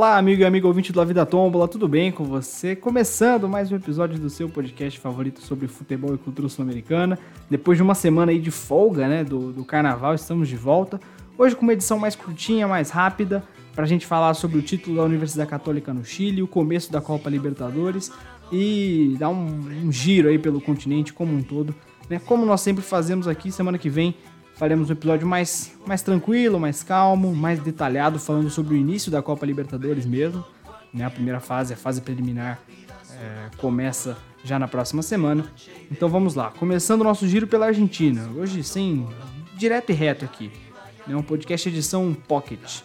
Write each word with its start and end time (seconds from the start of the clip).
Olá, 0.00 0.16
amigo 0.16 0.40
e 0.40 0.46
amigo 0.46 0.66
ouvinte 0.66 0.94
do 0.94 0.98
La 0.98 1.04
Vida 1.04 1.26
Tombola, 1.26 1.68
tudo 1.68 1.86
bem 1.86 2.10
com 2.10 2.24
você? 2.24 2.74
Começando 2.74 3.46
mais 3.46 3.70
um 3.70 3.76
episódio 3.76 4.18
do 4.18 4.30
seu 4.30 4.48
podcast 4.48 4.98
favorito 4.98 5.42
sobre 5.42 5.68
futebol 5.68 6.14
e 6.14 6.16
cultura 6.16 6.48
sul-americana. 6.48 7.18
Depois 7.50 7.76
de 7.76 7.82
uma 7.82 7.94
semana 7.94 8.32
aí 8.32 8.38
de 8.40 8.50
folga, 8.50 9.06
né, 9.06 9.22
do, 9.22 9.52
do 9.52 9.62
carnaval, 9.62 10.14
estamos 10.14 10.48
de 10.48 10.56
volta. 10.56 10.98
Hoje 11.36 11.54
com 11.54 11.64
uma 11.64 11.74
edição 11.74 11.98
mais 11.98 12.16
curtinha, 12.16 12.66
mais 12.66 12.88
rápida, 12.88 13.44
para 13.74 13.84
a 13.84 13.86
gente 13.86 14.06
falar 14.06 14.32
sobre 14.32 14.56
o 14.56 14.62
título 14.62 14.96
da 14.96 15.04
Universidade 15.04 15.50
Católica 15.50 15.92
no 15.92 16.02
Chile, 16.02 16.42
o 16.42 16.48
começo 16.48 16.90
da 16.90 17.02
Copa 17.02 17.28
Libertadores 17.28 18.10
e 18.50 19.16
dar 19.18 19.28
um, 19.28 19.84
um 19.84 19.92
giro 19.92 20.30
aí 20.30 20.38
pelo 20.38 20.62
continente 20.62 21.12
como 21.12 21.36
um 21.36 21.42
todo. 21.42 21.74
Né? 22.08 22.18
Como 22.24 22.46
nós 22.46 22.62
sempre 22.62 22.82
fazemos 22.82 23.28
aqui, 23.28 23.52
semana 23.52 23.76
que 23.76 23.90
vem 23.90 24.14
faremos 24.60 24.90
um 24.90 24.92
episódio 24.92 25.26
mais, 25.26 25.72
mais 25.86 26.02
tranquilo, 26.02 26.60
mais 26.60 26.82
calmo, 26.82 27.34
mais 27.34 27.58
detalhado, 27.60 28.18
falando 28.18 28.50
sobre 28.50 28.74
o 28.74 28.76
início 28.76 29.10
da 29.10 29.22
Copa 29.22 29.46
Libertadores 29.46 30.04
mesmo. 30.04 30.44
Né? 30.92 31.02
A 31.02 31.08
primeira 31.08 31.40
fase, 31.40 31.72
a 31.72 31.76
fase 31.78 32.02
preliminar, 32.02 32.60
é, 33.18 33.56
começa 33.56 34.18
já 34.44 34.58
na 34.58 34.68
próxima 34.68 35.00
semana. 35.00 35.50
Então 35.90 36.10
vamos 36.10 36.34
lá, 36.34 36.50
começando 36.50 37.00
o 37.00 37.04
nosso 37.04 37.26
giro 37.26 37.46
pela 37.46 37.68
Argentina. 37.68 38.28
Hoje, 38.36 38.62
sem 38.62 39.08
direto 39.56 39.92
e 39.92 39.94
reto 39.94 40.26
aqui. 40.26 40.52
Né? 41.06 41.16
Um 41.16 41.22
podcast 41.22 41.66
edição 41.66 42.14
Pocket. 42.28 42.82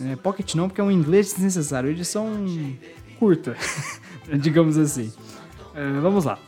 É, 0.00 0.16
pocket 0.16 0.54
não, 0.54 0.66
porque 0.66 0.80
é 0.80 0.84
um 0.84 0.90
inglês 0.90 1.34
desnecessário. 1.34 1.90
Edição 1.90 2.26
curta, 3.18 3.54
digamos 4.40 4.78
assim. 4.78 5.12
É, 5.74 6.00
vamos 6.00 6.24
lá. 6.24 6.38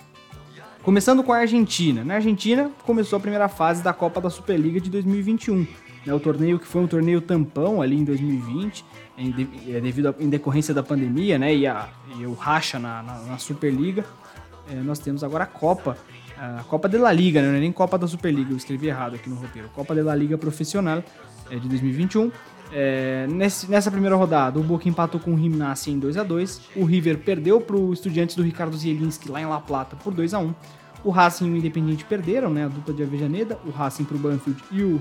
Começando 0.83 1.23
com 1.23 1.31
a 1.31 1.39
Argentina. 1.39 2.03
Na 2.03 2.15
Argentina, 2.15 2.71
começou 2.87 3.19
a 3.19 3.21
primeira 3.21 3.49
fase 3.49 3.83
da 3.83 3.93
Copa 3.93 4.19
da 4.19 4.31
Superliga 4.31 4.81
de 4.81 4.89
2021. 4.89 5.67
Né, 6.07 6.15
o 6.15 6.19
torneio 6.19 6.59
que 6.59 6.67
foi 6.67 6.81
um 6.81 6.87
torneio 6.87 7.21
tampão 7.21 7.83
ali 7.83 7.97
em 7.97 8.05
2020, 8.05 8.83
em, 9.19 9.49
é, 9.69 9.79
devido 9.79 10.09
a, 10.09 10.15
em 10.19 10.31
decorrência 10.31 10.73
da 10.73 10.83
pandemia, 10.83 11.39
né, 11.39 11.55
e, 11.55 11.67
a, 11.67 11.87
e 12.19 12.25
o 12.25 12.33
racha 12.33 12.79
na, 12.79 13.03
na, 13.03 13.19
na 13.21 13.39
Superliga. 13.39 14.07
É, 14.71 14.75
nós 14.77 14.99
temos 14.99 15.23
agora 15.23 15.45
a 15.45 15.47
Copa, 15.47 15.99
a 16.39 16.63
Copa 16.63 16.89
de 16.89 16.97
La 16.97 17.13
Liga, 17.13 17.43
né, 17.43 17.49
não 17.49 17.57
é 17.57 17.61
nem 17.61 17.73
Copa 17.73 17.99
da 17.99 18.09
Superliga, 18.09 18.51
eu 18.51 18.57
escrevi 18.57 18.87
errado 18.87 19.17
aqui 19.17 19.29
no 19.29 19.37
roteiro. 19.37 19.69
Copa 19.75 19.95
de 19.95 20.01
La 20.01 20.15
Liga 20.15 20.39
Profissional 20.39 21.05
é, 21.51 21.57
de 21.57 21.69
2021. 21.69 22.33
É, 22.73 23.27
nesse, 23.29 23.69
nessa 23.69 23.91
primeira 23.91 24.15
rodada, 24.15 24.59
o 24.59 24.63
Boca 24.63 24.89
empatou 24.89 25.21
com 25.21 25.35
o 25.35 25.39
Gimnasia 25.39 25.93
em 25.93 25.99
2 25.99 26.17
a 26.17 26.23
2 26.23 26.61
O 26.77 26.85
River 26.85 27.19
perdeu 27.19 27.61
para 27.61 27.77
o 27.77 27.93
Estudiantes 27.93 28.37
do 28.37 28.45
Ricardo 28.45 28.77
Zielinski 28.77 29.29
lá 29.29 29.41
em 29.41 29.47
La 29.47 29.59
Plata 29.59 29.97
por 29.97 30.15
2 30.15 30.35
a 30.35 30.39
1 30.39 30.55
O 31.03 31.11
Racing 31.11 31.47
e 31.47 31.51
o 31.51 31.57
Independiente 31.57 32.05
perderam, 32.05 32.51
né, 32.51 32.65
a 32.65 32.69
dupla 32.69 32.93
de 32.93 33.03
Avejaneda. 33.03 33.59
O 33.65 33.71
Racing 33.71 34.05
para 34.05 34.17
o 34.17 34.21
Banfield 34.21 34.63
e 34.71 34.83
o 34.83 35.01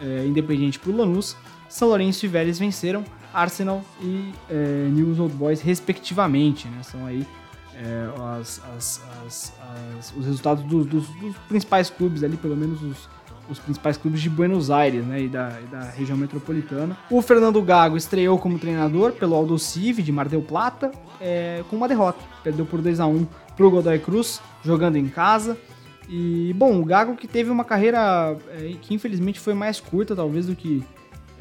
é, 0.00 0.26
Independiente 0.26 0.78
para 0.78 0.90
o 0.90 0.96
Lanús. 0.96 1.36
São 1.68 1.88
Lourenço 1.88 2.24
e 2.24 2.28
Vélez 2.28 2.58
venceram 2.58 3.04
Arsenal 3.32 3.82
e 4.00 4.32
é, 4.48 4.88
News 4.90 5.18
Old 5.18 5.34
Boys, 5.34 5.60
respectivamente. 5.60 6.68
Né, 6.68 6.82
são 6.82 7.04
aí 7.04 7.26
é, 7.74 8.08
as, 8.40 8.62
as, 8.76 9.02
as, 9.26 9.52
os 10.16 10.24
resultados 10.24 10.64
dos, 10.64 10.86
dos, 10.86 11.08
dos 11.08 11.36
principais 11.48 11.90
clubes 11.90 12.22
ali, 12.22 12.36
pelo 12.36 12.56
menos 12.56 12.82
os 12.82 13.08
os 13.48 13.58
principais 13.58 13.96
clubes 13.96 14.20
de 14.20 14.30
Buenos 14.30 14.70
Aires 14.70 15.04
né, 15.04 15.22
e, 15.22 15.28
da, 15.28 15.58
e 15.62 15.66
da 15.66 15.80
região 15.80 16.16
metropolitana. 16.16 16.96
O 17.10 17.20
Fernando 17.20 17.60
Gago 17.62 17.96
estreou 17.96 18.38
como 18.38 18.58
treinador 18.58 19.12
pelo 19.12 19.34
Aldo 19.34 19.58
Civi 19.58 20.02
de 20.02 20.12
Mar 20.12 20.28
del 20.28 20.42
Plata 20.42 20.90
é, 21.20 21.62
com 21.68 21.76
uma 21.76 21.88
derrota. 21.88 22.18
Perdeu 22.42 22.64
por 22.64 22.80
2 22.80 23.00
a 23.00 23.06
1 23.06 23.26
para 23.56 23.66
o 23.66 23.70
Godoy 23.70 23.98
Cruz, 23.98 24.40
jogando 24.64 24.96
em 24.96 25.08
casa. 25.08 25.56
E, 26.08 26.52
bom, 26.56 26.80
o 26.80 26.84
Gago 26.84 27.16
que 27.16 27.26
teve 27.26 27.50
uma 27.50 27.64
carreira 27.64 28.36
é, 28.50 28.74
que 28.80 28.94
infelizmente 28.94 29.40
foi 29.40 29.54
mais 29.54 29.80
curta, 29.80 30.14
talvez, 30.14 30.46
do 30.46 30.54
que 30.54 30.82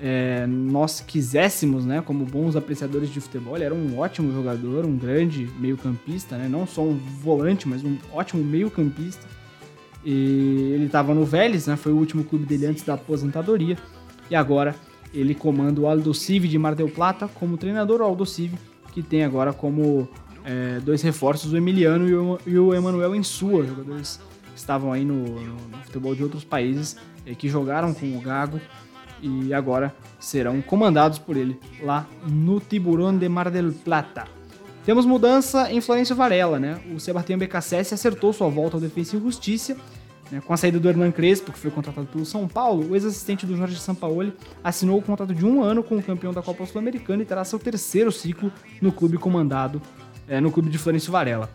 é, 0.02 0.46
nós 0.48 1.00
quiséssemos, 1.02 1.86
né, 1.86 2.02
como 2.02 2.26
bons 2.26 2.56
apreciadores 2.56 3.10
de 3.10 3.20
futebol. 3.20 3.56
Ele 3.56 3.66
era 3.66 3.74
um 3.74 3.98
ótimo 3.98 4.34
jogador, 4.34 4.86
um 4.86 4.98
grande 4.98 5.50
meio-campista, 5.60 6.38
né, 6.38 6.48
não 6.50 6.66
só 6.66 6.82
um 6.82 6.98
volante, 6.98 7.68
mas 7.68 7.84
um 7.84 7.98
ótimo 8.12 8.44
meio-campista. 8.44 9.26
E 10.06 10.72
ele 10.74 10.86
estava 10.86 11.14
no 11.14 11.26
Vélez, 11.26 11.68
né? 11.68 11.76
Foi 11.76 11.92
o 11.92 11.98
último 11.98 12.24
clube 12.24 12.46
dele 12.46 12.66
antes 12.66 12.84
da 12.84 12.96
aposentadoria. 12.96 13.78
E 14.30 14.36
agora 14.36 14.76
ele 15.14 15.36
comanda 15.36 15.80
o 15.80 15.88
Aldo 15.88 16.14
Civi 16.14 16.48
de 16.48 16.58
Mar 16.58 16.76
del 16.76 16.90
Plata 16.90 17.28
como 17.28 17.58
treinador. 17.58 18.02
O 18.02 18.04
Aldo 18.04 18.26
Civi, 18.26 18.58
que 18.92 19.02
tem 19.02 19.24
agora 19.24 19.54
como 19.54 20.08
é, 20.44 20.80
dois 20.80 21.02
reforços 21.02 21.54
o 21.54 21.58
Emiliano 21.58 22.10
e 22.10 22.16
o, 22.16 22.40
e 22.46 22.58
o 22.58 22.74
Emanuel 22.74 23.16
Ensua, 23.16 23.66
jogadores 23.66 24.20
que 24.52 24.60
estavam 24.60 24.92
aí 24.92 25.06
no, 25.06 25.24
no, 25.24 25.54
no 25.54 25.78
futebol 25.84 26.14
de 26.16 26.24
outros 26.24 26.44
países, 26.44 26.98
e 27.26 27.36
que 27.36 27.48
jogaram 27.48 27.94
com 27.94 28.18
o 28.18 28.22
Gago 28.22 28.60
e 29.22 29.54
agora 29.54 29.96
serão 30.20 30.62
comandados 30.62 31.18
por 31.18 31.38
ele 31.38 31.58
lá 31.82 32.06
no 32.28 32.60
Tiburón 32.60 33.18
de 33.18 33.30
Mar 33.30 33.50
del 33.50 33.72
Plata. 33.72 34.26
Temos 34.86 35.06
mudança 35.06 35.72
em 35.72 35.80
Florencio 35.80 36.16
Varela, 36.16 36.60
né? 36.60 36.80
O 36.94 37.00
Sebastião 37.00 37.40
BKSS 37.40 37.94
acertou 37.94 38.34
sua 38.34 38.50
volta 38.50 38.76
ao 38.76 38.82
Defensa 38.82 39.16
e 39.16 39.20
Justiça. 39.20 39.78
Né? 40.30 40.42
Com 40.46 40.54
a 40.54 40.58
saída 40.58 40.78
do 40.78 40.90
Hernan 40.90 41.12
Crespo, 41.12 41.54
que 41.54 41.60
foi 41.60 41.72
contratado 41.72 42.08
pelo 42.08 42.26
São 42.26 42.48
Paulo, 42.48 42.90
o 42.90 42.96
ex-assistente 42.96 43.46
do 43.46 43.56
Jorge 43.56 43.80
Sampaoli 43.80 44.34
assinou 44.62 44.98
o 44.98 45.02
contrato 45.02 45.34
de 45.34 45.46
um 45.46 45.64
ano 45.64 45.84
com 45.84 45.98
o 45.98 46.04
campeão 46.04 46.34
da 46.34 46.42
Copa 46.42 46.66
Sul-Americana 46.66 47.24
e 47.24 47.26
terá 47.26 47.46
seu 47.46 47.58
terceiro 47.58 48.12
ciclo 48.12 48.52
no 48.82 48.92
clube 48.92 49.18
comandado, 49.18 49.82
é, 50.28 50.42
no 50.42 50.52
clube 50.52 50.70
de 50.70 50.78
Florencio 50.78 51.12
Varela. 51.12 51.50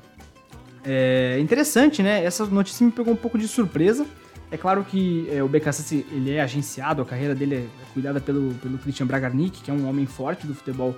É 0.82 1.38
interessante, 1.38 2.02
né? 2.02 2.24
Essa 2.24 2.46
notícia 2.46 2.86
me 2.86 2.92
pegou 2.92 3.12
um 3.12 3.16
pouco 3.16 3.36
de 3.36 3.46
surpresa. 3.46 4.06
É 4.50 4.56
claro 4.56 4.82
que 4.84 5.28
é, 5.30 5.42
o 5.42 5.48
BKSS 5.48 6.06
ele 6.10 6.32
é 6.32 6.40
agenciado, 6.40 7.02
a 7.02 7.04
carreira 7.04 7.34
dele 7.34 7.56
é 7.56 7.66
cuidada 7.92 8.20
pelo, 8.20 8.54
pelo 8.54 8.78
Christian 8.78 9.06
Bragarnik, 9.06 9.60
que 9.60 9.70
é 9.70 9.74
um 9.74 9.86
homem 9.86 10.06
forte 10.06 10.46
do 10.46 10.54
futebol 10.54 10.94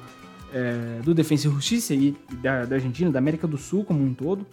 é, 0.53 1.01
do 1.03 1.15
Defensa 1.15 1.49
e 1.49 1.51
Justiça 1.51 1.95
e 1.95 2.17
da, 2.43 2.65
da, 2.65 2.77
Argentina, 2.77 3.11
da 3.11 3.19
América 3.19 3.47
do 3.47 3.57
Sul 3.57 3.85
como 3.85 4.03
um 4.03 4.15
todo. 4.15 4.47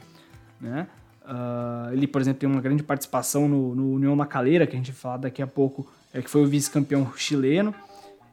Né? 0.59 0.88
Uh, 1.24 1.94
ele, 1.94 2.08
por 2.08 2.22
exemplo, 2.22 2.40
tem 2.40 2.50
uma 2.50 2.62
grande 2.62 2.84
participação 2.84 3.47
no, 3.47 3.75
no 3.75 3.91
União 3.94 4.16
Macaleira, 4.16 4.66
que 4.66 4.74
a 4.74 4.78
gente 4.78 4.91
vai 4.91 5.00
falar 5.00 5.18
daqui 5.18 5.41
a 5.41 5.47
pouco, 5.47 5.88
é, 6.13 6.22
que 6.22 6.30
foi 6.30 6.44
o 6.44 6.47
vice-campeão 6.47 7.12
chileno. 7.16 7.74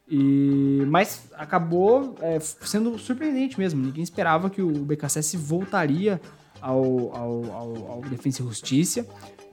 E, 0.09 0.83
mas 0.87 1.29
acabou 1.35 2.15
é, 2.21 2.39
sendo 2.39 2.99
surpreendente 2.99 3.59
mesmo. 3.59 3.83
Ninguém 3.83 4.05
esperava 4.05 4.51
que 4.51 4.63
o 4.63 4.71
BKSS 4.71 5.37
voltaria 5.37 6.21
ao, 6.61 7.17
ao, 7.17 7.45
ao, 7.53 7.93
ao 7.93 8.01
Defensa 8.03 8.43
e 8.43 8.45
Justiça. 8.45 9.07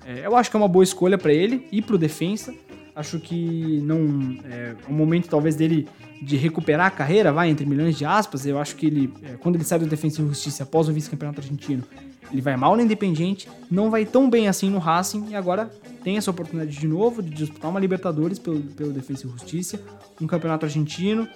É, 0.06 0.26
eu 0.26 0.36
acho 0.36 0.50
que 0.50 0.56
é 0.56 0.60
uma 0.60 0.68
boa 0.68 0.84
escolha 0.84 1.18
para 1.18 1.34
ele 1.34 1.68
e 1.72 1.82
para 1.82 1.96
o 1.96 1.98
Defensa. 1.98 2.54
Acho 2.96 3.20
que 3.20 3.80
não 3.84 4.38
é 4.44 4.76
um 4.90 4.94
momento 4.94 5.30
talvez 5.30 5.56
dele 5.56 5.88
de 6.22 6.38
recuperar 6.38 6.88
a 6.88 6.92
carreira, 6.92 7.34
vai 7.34 7.50
entre 7.50 7.66
milhões 7.66 7.98
de 7.98 8.06
aspas. 8.06 8.46
Eu 8.46 8.60
acho 8.60 8.76
que 8.76 8.86
ele, 8.86 9.12
é, 9.24 9.38
quando 9.38 9.56
ele 9.56 9.64
sai 9.64 9.80
do 9.80 9.88
Defensa 9.88 10.22
e 10.22 10.28
Justiça 10.28 10.64
após 10.64 10.88
o 10.88 10.94
vice-campeonato 10.94 11.42
argentino, 11.42 11.84
ele 12.32 12.42
vai 12.42 12.56
mal 12.56 12.76
no 12.76 12.82
Independiente, 12.82 13.50
não 13.70 13.90
vai 13.90 14.06
tão 14.06 14.30
bem 14.30 14.48
assim 14.48 14.70
no 14.70 14.78
Racing 14.78 15.30
e 15.30 15.36
agora 15.36 15.70
tem 16.04 16.18
essa 16.18 16.32
oportunidade 16.32 16.78
de 16.78 16.88
novo 16.88 17.22
de 17.22 17.30
disputar 17.30 17.70
uma 17.70 17.80
Libertadores 17.80 18.40
pelo, 18.40 18.60
pelo 18.62 18.94
Defensa 18.94 19.28
e 19.28 19.30
Justiça, 19.30 19.82
um 20.22 20.28
campeonato 20.28 20.66
argentino, 20.66 21.28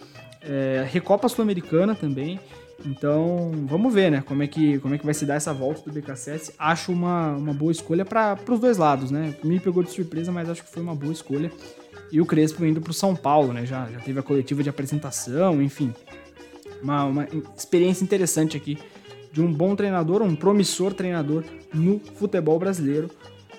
é, 0.41 0.87
Recopa 0.89 1.27
Sul-Americana 1.27 1.95
também. 1.95 2.39
Então, 2.83 3.51
vamos 3.67 3.93
ver, 3.93 4.11
né? 4.11 4.23
Como 4.25 4.43
é 4.43 4.47
que, 4.47 4.79
como 4.79 4.95
é 4.95 4.97
que 4.97 5.05
vai 5.05 5.13
se 5.13 5.25
dar 5.25 5.35
essa 5.35 5.53
volta 5.53 5.81
do 5.89 5.91
BKSS. 5.91 6.53
Acho 6.57 6.91
uma, 6.91 7.31
uma 7.31 7.53
boa 7.53 7.71
escolha 7.71 8.03
para 8.03 8.37
os 8.49 8.59
dois 8.59 8.77
lados, 8.77 9.11
né? 9.11 9.33
Me 9.43 9.59
pegou 9.59 9.83
de 9.83 9.91
surpresa, 9.91 10.31
mas 10.31 10.49
acho 10.49 10.63
que 10.63 10.71
foi 10.71 10.83
uma 10.83 10.95
boa 10.95 11.13
escolha. 11.13 11.51
E 12.11 12.19
o 12.19 12.25
Crespo 12.25 12.65
indo 12.65 12.81
para 12.81 12.91
o 12.91 12.93
São 12.93 13.15
Paulo, 13.15 13.53
né? 13.53 13.65
Já, 13.65 13.89
já 13.89 13.99
teve 13.99 14.19
a 14.19 14.23
coletiva 14.23 14.61
de 14.61 14.69
apresentação, 14.69 15.61
enfim. 15.61 15.93
Uma, 16.81 17.05
uma 17.05 17.27
experiência 17.57 18.03
interessante 18.03 18.57
aqui 18.57 18.77
de 19.31 19.41
um 19.41 19.51
bom 19.51 19.75
treinador, 19.75 20.21
um 20.21 20.35
promissor 20.35 20.93
treinador 20.93 21.43
no 21.73 21.99
futebol 21.99 22.59
brasileiro. 22.59 23.09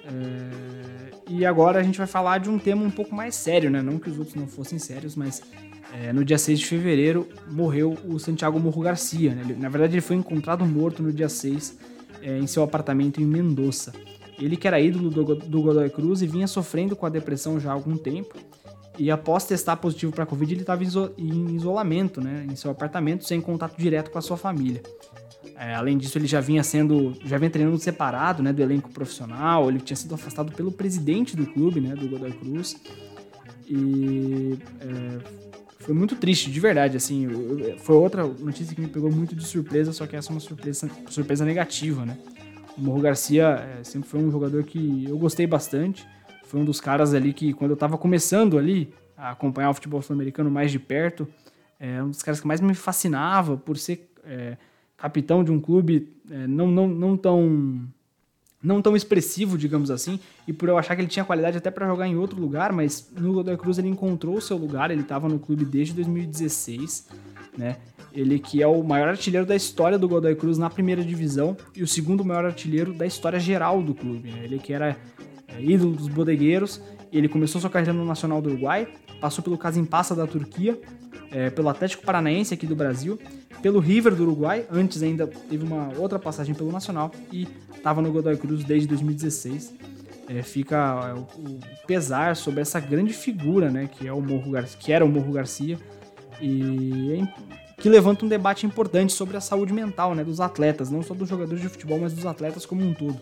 É... 0.06 1.06
E 1.28 1.44
agora 1.44 1.80
a 1.80 1.82
gente 1.82 1.98
vai 1.98 2.06
falar 2.06 2.38
de 2.38 2.48
um 2.48 2.58
tema 2.58 2.82
um 2.82 2.90
pouco 2.90 3.14
mais 3.14 3.34
sério, 3.34 3.68
né? 3.68 3.82
Não 3.82 3.98
que 3.98 4.08
os 4.08 4.18
outros 4.18 4.36
não 4.36 4.46
fossem 4.46 4.78
sérios, 4.78 5.16
mas 5.16 5.42
é, 5.92 6.12
no 6.12 6.24
dia 6.24 6.38
6 6.38 6.60
de 6.60 6.66
fevereiro 6.66 7.28
morreu 7.50 7.96
o 8.04 8.18
Santiago 8.18 8.58
Morro 8.60 8.82
Garcia. 8.82 9.34
Né? 9.34 9.42
Ele, 9.44 9.54
na 9.54 9.68
verdade, 9.68 9.94
ele 9.94 10.00
foi 10.00 10.16
encontrado 10.16 10.64
morto 10.64 11.02
no 11.02 11.12
dia 11.12 11.28
6 11.28 11.78
é, 12.22 12.38
em 12.38 12.46
seu 12.46 12.62
apartamento 12.62 13.20
em 13.20 13.24
Mendoza. 13.24 13.92
Ele 14.38 14.56
que 14.56 14.68
era 14.68 14.80
ídolo 14.80 15.10
do, 15.10 15.34
do 15.34 15.62
Godoy 15.62 15.88
Cruz 15.90 16.22
e 16.22 16.26
vinha 16.26 16.46
sofrendo 16.46 16.94
com 16.94 17.06
a 17.06 17.08
depressão 17.08 17.58
já 17.58 17.70
há 17.70 17.72
algum 17.72 17.96
tempo. 17.96 18.36
E 18.98 19.10
após 19.10 19.44
testar 19.44 19.76
positivo 19.76 20.12
para 20.12 20.24
a 20.24 20.26
Covid, 20.26 20.52
ele 20.52 20.60
estava 20.62 20.82
em 20.84 21.54
isolamento, 21.54 22.20
né, 22.20 22.46
em 22.50 22.56
seu 22.56 22.70
apartamento, 22.70 23.24
sem 23.24 23.40
contato 23.40 23.76
direto 23.76 24.10
com 24.10 24.18
a 24.18 24.22
sua 24.22 24.36
família. 24.36 24.82
É, 25.54 25.74
além 25.74 25.96
disso, 25.96 26.18
ele 26.18 26.26
já 26.26 26.40
vinha 26.40 26.62
sendo, 26.62 27.16
já 27.24 27.38
vinha 27.38 27.50
treinando 27.50 27.78
separado, 27.78 28.42
né, 28.42 28.52
do 28.52 28.62
elenco 28.62 28.90
profissional. 28.90 29.68
Ele 29.68 29.80
tinha 29.80 29.96
sido 29.96 30.14
afastado 30.14 30.52
pelo 30.52 30.72
presidente 30.72 31.36
do 31.36 31.46
clube, 31.46 31.80
né, 31.80 31.94
do 31.94 32.08
Godoy 32.08 32.32
Cruz. 32.32 32.76
E 33.68 34.58
é, 34.80 35.18
foi 35.80 35.94
muito 35.94 36.16
triste, 36.16 36.50
de 36.50 36.60
verdade, 36.60 36.96
assim. 36.96 37.28
Foi 37.78 37.96
outra 37.96 38.26
notícia 38.26 38.74
que 38.74 38.80
me 38.80 38.88
pegou 38.88 39.10
muito 39.10 39.34
de 39.34 39.44
surpresa, 39.44 39.92
só 39.92 40.06
que 40.06 40.16
essa 40.16 40.30
é 40.30 40.32
uma 40.32 40.40
surpresa, 40.40 40.90
surpresa 41.08 41.44
negativa, 41.44 42.04
né? 42.04 42.18
O 42.76 42.80
Morro 42.80 43.00
Garcia 43.00 43.44
é, 43.78 43.84
sempre 43.84 44.08
foi 44.08 44.20
um 44.20 44.30
jogador 44.30 44.62
que 44.64 45.06
eu 45.08 45.16
gostei 45.16 45.46
bastante. 45.46 46.06
Foi 46.44 46.60
um 46.60 46.64
dos 46.64 46.80
caras 46.80 47.14
ali 47.14 47.32
que, 47.32 47.52
quando 47.52 47.70
eu 47.70 47.76
tava 47.76 47.96
começando 47.96 48.58
ali 48.58 48.92
a 49.16 49.30
acompanhar 49.30 49.70
o 49.70 49.74
futebol 49.74 50.02
sul-americano 50.02 50.50
mais 50.50 50.70
de 50.70 50.78
perto, 50.78 51.26
É 51.78 52.02
um 52.02 52.10
dos 52.10 52.22
caras 52.22 52.40
que 52.40 52.46
mais 52.46 52.60
me 52.60 52.74
fascinava 52.74 53.56
por 53.56 53.76
ser 53.76 54.10
é, 54.24 54.56
capitão 54.96 55.44
de 55.44 55.50
um 55.50 55.60
clube 55.60 56.12
é, 56.30 56.46
não, 56.46 56.70
não, 56.70 56.88
não 56.88 57.16
tão 57.16 57.86
não 58.62 58.82
tão 58.82 58.96
expressivo, 58.96 59.56
digamos 59.56 59.90
assim, 59.90 60.18
e 60.48 60.52
por 60.52 60.68
eu 60.68 60.76
achar 60.76 60.96
que 60.96 61.02
ele 61.02 61.08
tinha 61.08 61.24
qualidade 61.24 61.56
até 61.56 61.70
para 61.70 61.86
jogar 61.86 62.08
em 62.08 62.16
outro 62.16 62.40
lugar, 62.40 62.72
mas 62.72 63.12
no 63.16 63.34
Godoy 63.34 63.56
Cruz 63.56 63.78
ele 63.78 63.88
encontrou 63.88 64.36
o 64.36 64.40
seu 64.40 64.56
lugar, 64.56 64.90
ele 64.90 65.02
estava 65.02 65.28
no 65.28 65.38
clube 65.38 65.64
desde 65.64 65.94
2016, 65.94 67.06
né? 67.56 67.76
Ele 68.12 68.38
que 68.38 68.62
é 68.62 68.66
o 68.66 68.82
maior 68.82 69.08
artilheiro 69.08 69.46
da 69.46 69.54
história 69.54 69.98
do 69.98 70.08
Godoy 70.08 70.34
Cruz 70.34 70.56
na 70.56 70.70
primeira 70.70 71.04
divisão 71.04 71.56
e 71.76 71.82
o 71.82 71.86
segundo 71.86 72.24
maior 72.24 72.46
artilheiro 72.46 72.94
da 72.94 73.06
história 73.06 73.38
geral 73.38 73.82
do 73.82 73.94
clube. 73.94 74.30
Né? 74.30 74.44
Ele 74.44 74.58
que 74.58 74.72
era 74.72 74.96
é, 75.46 75.62
ídolo 75.62 75.94
dos 75.94 76.08
bodegueiros, 76.08 76.80
ele 77.12 77.28
começou 77.28 77.60
sua 77.60 77.68
carreira 77.68 77.92
no 77.92 78.06
Nacional 78.06 78.40
do 78.40 78.48
Uruguai, 78.48 78.88
passou 79.20 79.44
pelo 79.44 79.58
Casimpassa 79.58 80.14
da 80.14 80.26
Turquia, 80.26 80.80
é, 81.30 81.50
pelo 81.50 81.68
Atlético 81.68 82.04
Paranaense 82.04 82.54
aqui 82.54 82.66
do 82.66 82.76
Brasil, 82.76 83.18
pelo 83.62 83.80
River 83.80 84.14
do 84.14 84.22
Uruguai, 84.22 84.66
antes 84.70 85.02
ainda 85.02 85.26
teve 85.26 85.64
uma 85.64 85.92
outra 85.98 86.18
passagem 86.18 86.54
pelo 86.54 86.70
Nacional 86.70 87.10
e 87.32 87.48
estava 87.74 88.00
no 88.00 88.12
Godoy 88.12 88.36
Cruz 88.36 88.64
desde 88.64 88.88
2016. 88.88 89.74
É, 90.28 90.42
fica 90.42 90.76
é, 90.76 91.14
o, 91.14 91.20
o, 91.20 91.60
pesar 91.86 92.34
sobre 92.34 92.60
essa 92.60 92.80
grande 92.80 93.12
figura, 93.12 93.70
né, 93.70 93.88
que 93.90 94.08
é 94.08 94.12
o 94.12 94.20
Morro 94.20 94.52
que 94.78 94.92
era 94.92 95.04
o 95.04 95.08
Morro 95.08 95.32
Garcia 95.32 95.78
e 96.40 97.22
que 97.78 97.88
levanta 97.88 98.24
um 98.24 98.28
debate 98.28 98.66
importante 98.66 99.12
sobre 99.12 99.36
a 99.36 99.40
saúde 99.40 99.72
mental, 99.72 100.14
né, 100.14 100.24
dos 100.24 100.40
atletas, 100.40 100.90
não 100.90 101.02
só 101.02 101.14
dos 101.14 101.28
jogadores 101.28 101.62
de 101.62 101.68
futebol, 101.68 101.98
mas 102.00 102.12
dos 102.12 102.26
atletas 102.26 102.66
como 102.66 102.84
um 102.84 102.92
todo. 102.92 103.20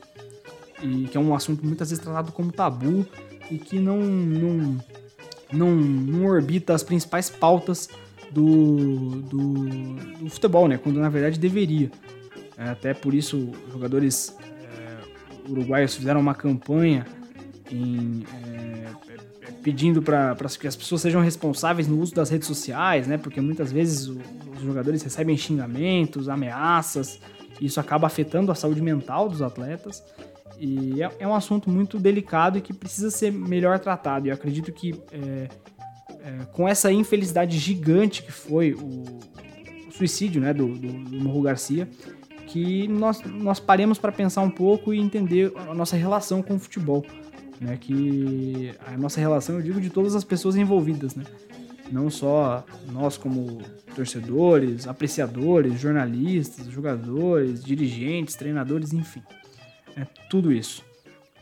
E 0.82 1.06
que 1.08 1.16
é 1.16 1.20
um 1.20 1.34
assunto 1.34 1.64
muitas 1.64 1.90
vezes 1.90 2.02
tratado 2.02 2.32
como 2.32 2.52
tabu 2.52 3.06
e 3.50 3.58
que 3.58 3.78
não 3.78 3.98
não, 3.98 4.78
não, 5.54 5.74
não 5.74 6.26
orbita 6.26 6.74
as 6.74 6.82
principais 6.82 7.30
pautas 7.30 7.88
do, 8.30 9.22
do, 9.22 9.64
do 10.20 10.30
futebol, 10.30 10.68
né? 10.68 10.78
Quando 10.78 11.00
na 11.00 11.08
verdade 11.08 11.38
deveria. 11.38 11.90
É, 12.56 12.68
até 12.68 12.94
por 12.94 13.14
isso, 13.14 13.50
jogadores 13.72 14.36
é, 14.42 15.50
uruguaios 15.50 15.94
fizeram 15.94 16.20
uma 16.20 16.34
campanha 16.34 17.06
em, 17.70 18.24
é, 18.32 18.90
pedindo 19.62 20.02
para 20.02 20.36
que 20.58 20.66
as 20.66 20.76
pessoas 20.76 21.00
sejam 21.00 21.22
responsáveis 21.22 21.88
no 21.88 21.98
uso 21.98 22.14
das 22.14 22.28
redes 22.30 22.46
sociais, 22.46 23.06
né? 23.06 23.16
Porque 23.16 23.40
muitas 23.40 23.72
vezes 23.72 24.08
os 24.08 24.62
jogadores 24.62 25.02
recebem 25.02 25.36
xingamentos, 25.36 26.28
ameaças, 26.28 27.18
isso 27.60 27.80
acaba 27.80 28.06
afetando 28.06 28.50
a 28.50 28.54
saúde 28.54 28.82
mental 28.82 29.28
dos 29.28 29.42
atletas. 29.42 30.02
E 30.58 31.02
é, 31.02 31.10
é 31.20 31.28
um 31.28 31.34
assunto 31.34 31.68
muito 31.68 31.98
delicado 31.98 32.58
e 32.58 32.60
que 32.60 32.72
precisa 32.72 33.10
ser 33.10 33.32
melhor 33.32 33.78
tratado. 33.78 34.26
E 34.26 34.30
eu 34.30 34.34
acredito 34.34 34.72
que 34.72 34.94
é, 35.10 35.48
é, 36.24 36.44
com 36.52 36.68
essa 36.68 36.92
infelicidade 36.92 37.58
gigante 37.58 38.22
que 38.22 38.32
foi 38.32 38.72
o, 38.72 39.02
o 39.88 39.92
suicídio 39.92 40.40
né, 40.40 40.54
do, 40.54 40.68
do, 40.68 40.92
do, 40.92 41.24
Morro 41.24 41.42
Garcia, 41.42 41.88
que 42.46 42.86
nós, 42.88 43.20
nós 43.22 43.58
paremos 43.58 43.98
para 43.98 44.12
pensar 44.12 44.42
um 44.42 44.50
pouco 44.50 44.94
e 44.94 44.98
entender 45.00 45.52
a 45.68 45.74
nossa 45.74 45.96
relação 45.96 46.42
com 46.42 46.54
o 46.54 46.58
futebol. 46.58 47.04
Né, 47.60 47.78
que 47.80 48.74
a 48.84 48.96
nossa 48.98 49.20
relação, 49.20 49.56
eu 49.56 49.62
digo, 49.62 49.80
de 49.80 49.88
todas 49.88 50.16
as 50.16 50.24
pessoas 50.24 50.56
envolvidas, 50.56 51.14
né? 51.14 51.24
Não 51.90 52.10
só 52.10 52.64
nós 52.90 53.16
como 53.16 53.60
torcedores, 53.94 54.88
apreciadores, 54.88 55.81
jornalistas, 55.81 56.66
jogadores, 56.66 57.62
dirigentes, 57.62 58.34
treinadores, 58.34 58.92
enfim. 58.92 59.22
É 59.96 60.04
tudo 60.28 60.52
isso. 60.52 60.82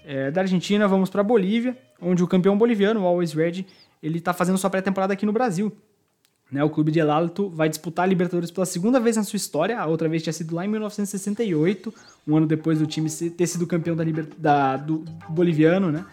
É, 0.04 0.30
da 0.30 0.40
Argentina, 0.40 0.86
vamos 0.88 1.08
para 1.08 1.22
Bolívia, 1.22 1.76
onde 2.00 2.22
o 2.22 2.28
campeão 2.28 2.58
boliviano, 2.58 3.00
o 3.00 3.06
Always 3.06 3.32
Red, 3.32 3.64
ele 4.02 4.18
está 4.18 4.32
fazendo 4.32 4.58
sua 4.58 4.68
pré-temporada 4.68 5.12
aqui 5.12 5.24
no 5.24 5.32
Brasil. 5.32 5.72
Né, 6.50 6.62
o 6.62 6.68
clube 6.68 6.92
de 6.92 7.00
El 7.00 7.10
Alto 7.10 7.48
vai 7.48 7.66
disputar 7.66 8.04
a 8.04 8.06
Libertadores 8.06 8.50
pela 8.50 8.66
segunda 8.66 9.00
vez 9.00 9.16
na 9.16 9.22
sua 9.22 9.38
história. 9.38 9.78
A 9.78 9.86
outra 9.86 10.06
vez 10.06 10.22
tinha 10.22 10.34
sido 10.34 10.54
lá 10.54 10.66
em 10.66 10.68
1968, 10.68 11.94
um 12.28 12.36
ano 12.36 12.46
depois 12.46 12.78
do 12.78 12.86
time 12.86 13.08
ter 13.08 13.46
sido 13.46 13.66
campeão 13.66 13.96
da, 13.96 14.04
da 14.36 14.76
do 14.76 15.02
boliviano, 15.30 15.90
né? 15.90 16.04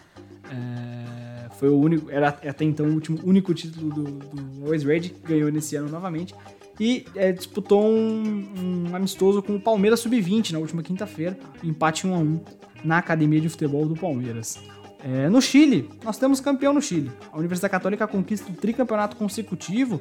É, 0.50 1.19
foi 1.60 1.68
o 1.68 1.78
único, 1.78 2.10
era 2.10 2.28
até 2.28 2.64
então 2.64 2.86
o 2.86 2.94
último, 2.94 3.20
único 3.22 3.52
título 3.52 3.92
do, 3.92 4.04
do 4.04 4.64
Always 4.64 4.82
Red, 4.82 5.12
ganhou 5.22 5.52
nesse 5.52 5.76
ano 5.76 5.90
novamente. 5.90 6.34
E 6.80 7.04
é, 7.14 7.30
disputou 7.30 7.84
um, 7.84 8.88
um, 8.88 8.96
amistoso 8.96 9.42
com 9.42 9.56
o 9.56 9.60
Palmeiras 9.60 10.00
Sub-20 10.00 10.52
na 10.52 10.58
última 10.58 10.82
quinta-feira, 10.82 11.38
empate 11.62 12.06
1 12.06 12.14
a 12.14 12.18
1 12.18 12.40
na 12.82 12.96
Academia 12.96 13.38
de 13.38 13.50
Futebol 13.50 13.86
do 13.86 13.94
Palmeiras. 13.94 14.58
É, 15.04 15.28
no 15.28 15.42
Chile, 15.42 15.90
nós 16.02 16.16
temos 16.16 16.40
campeão 16.40 16.72
no 16.72 16.80
Chile. 16.80 17.12
A 17.30 17.38
Universidade 17.38 17.70
Católica 17.70 18.06
conquista 18.06 18.50
o 18.50 18.54
tricampeonato 18.54 19.14
consecutivo 19.16 20.00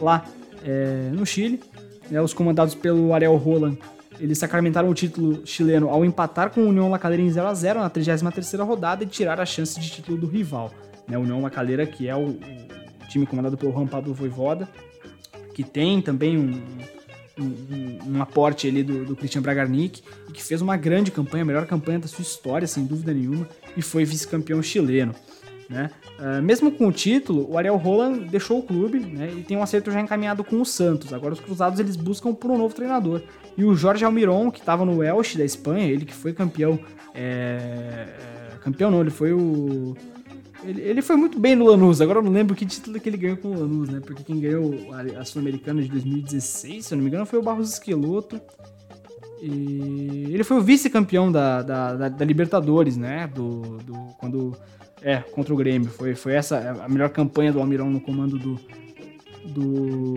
lá 0.00 0.24
é, 0.64 1.10
no 1.12 1.26
Chile. 1.26 1.60
É, 2.10 2.18
os 2.22 2.32
comandados 2.32 2.74
pelo 2.74 3.12
Ariel 3.12 3.36
Roland, 3.36 3.76
eles 4.18 4.38
sacramentaram 4.38 4.88
o 4.88 4.94
título 4.94 5.46
chileno 5.46 5.90
ao 5.90 6.02
empatar 6.02 6.48
com 6.48 6.62
o 6.62 6.68
União 6.68 6.90
La 6.90 6.98
Calera 6.98 7.20
em 7.20 7.30
0 7.30 7.46
a 7.46 7.52
0 7.52 7.80
na 7.80 7.90
33ª 7.90 8.66
rodada 8.66 9.04
e 9.04 9.06
tirar 9.06 9.38
a 9.38 9.44
chance 9.44 9.78
de 9.78 9.90
título 9.90 10.16
do 10.16 10.26
rival. 10.26 10.72
Né, 11.06 11.18
União 11.18 11.40
La 11.40 11.50
Calera, 11.50 11.86
que 11.86 12.08
é 12.08 12.16
o, 12.16 12.30
o 12.30 13.08
time 13.08 13.26
comandado 13.26 13.56
pelo 13.56 13.72
Juan 13.72 13.86
Pablo 13.86 14.14
Voivoda, 14.14 14.68
que 15.54 15.62
tem 15.62 16.00
também 16.00 16.38
um, 16.38 16.62
um, 17.38 17.98
um, 18.14 18.22
aporte 18.22 18.66
ali 18.68 18.82
do, 18.82 19.04
do 19.04 19.16
Christian 19.16 19.42
Bragarnik 19.42 20.02
e 20.28 20.32
que 20.32 20.42
fez 20.42 20.60
uma 20.60 20.76
grande 20.76 21.10
campanha, 21.10 21.42
a 21.42 21.46
melhor 21.46 21.66
campanha 21.66 21.98
da 21.98 22.08
sua 22.08 22.22
história, 22.22 22.66
sem 22.66 22.84
dúvida 22.84 23.12
nenhuma, 23.12 23.48
e 23.76 23.82
foi 23.82 24.04
vice-campeão 24.04 24.62
chileno. 24.62 25.14
Né? 25.68 25.90
Uh, 26.18 26.42
mesmo 26.42 26.70
com 26.70 26.88
o 26.88 26.92
título, 26.92 27.50
o 27.50 27.56
Ariel 27.56 27.76
Roland 27.76 28.26
deixou 28.28 28.58
o 28.58 28.62
clube 28.62 29.00
né, 29.00 29.32
e 29.34 29.42
tem 29.42 29.56
um 29.56 29.62
acerto 29.62 29.90
já 29.90 30.00
encaminhado 30.00 30.44
com 30.44 30.60
o 30.60 30.66
Santos. 30.66 31.12
Agora 31.12 31.34
os 31.34 31.40
cruzados 31.40 31.80
eles 31.80 31.96
buscam 31.96 32.34
por 32.34 32.50
um 32.50 32.58
novo 32.58 32.74
treinador. 32.74 33.22
E 33.56 33.64
o 33.64 33.74
Jorge 33.74 34.04
Almiron, 34.04 34.50
que 34.50 34.60
estava 34.60 34.84
no 34.84 35.02
Elche 35.02 35.38
da 35.38 35.44
Espanha, 35.44 35.86
ele 35.86 36.04
que 36.04 36.14
foi 36.14 36.32
campeão. 36.32 36.78
É, 37.14 38.06
campeão 38.60 38.90
não, 38.90 39.00
ele 39.00 39.10
foi 39.10 39.32
o 39.32 39.96
ele, 40.66 40.80
ele 40.82 41.02
foi 41.02 41.16
muito 41.16 41.38
bem 41.38 41.54
no 41.54 41.66
Lanús, 41.66 42.00
agora 42.00 42.18
eu 42.18 42.22
não 42.22 42.32
lembro 42.32 42.54
que 42.54 42.64
título 42.64 42.98
que 42.98 43.08
ele 43.08 43.16
ganhou 43.16 43.36
com 43.36 43.48
o 43.48 43.60
Lanús, 43.60 43.88
né? 43.88 44.00
Porque 44.00 44.22
quem 44.22 44.40
ganhou 44.40 44.74
a, 44.92 45.20
a 45.20 45.24
Sul-Americana 45.24 45.82
de 45.82 45.88
2016, 45.88 46.86
se 46.86 46.94
eu 46.94 46.96
não 46.96 47.02
me 47.02 47.10
engano, 47.10 47.26
foi 47.26 47.38
o 47.38 47.42
Barros 47.42 47.72
Esqueloto. 47.72 48.40
E 49.40 50.30
ele 50.32 50.42
foi 50.42 50.56
o 50.56 50.62
vice-campeão 50.62 51.30
da, 51.30 51.60
da, 51.62 51.94
da, 51.94 52.08
da, 52.08 52.24
Libertadores, 52.24 52.96
né? 52.96 53.26
Do, 53.26 53.78
do, 53.78 53.92
quando. 54.18 54.56
É, 55.02 55.18
contra 55.18 55.52
o 55.52 55.56
Grêmio. 55.56 55.90
Foi, 55.90 56.14
foi 56.14 56.32
essa 56.32 56.82
a 56.82 56.88
melhor 56.88 57.10
campanha 57.10 57.52
do 57.52 57.60
Almirão 57.60 57.90
no 57.90 58.00
comando 58.00 58.38
do, 58.38 58.58
do, 59.44 60.13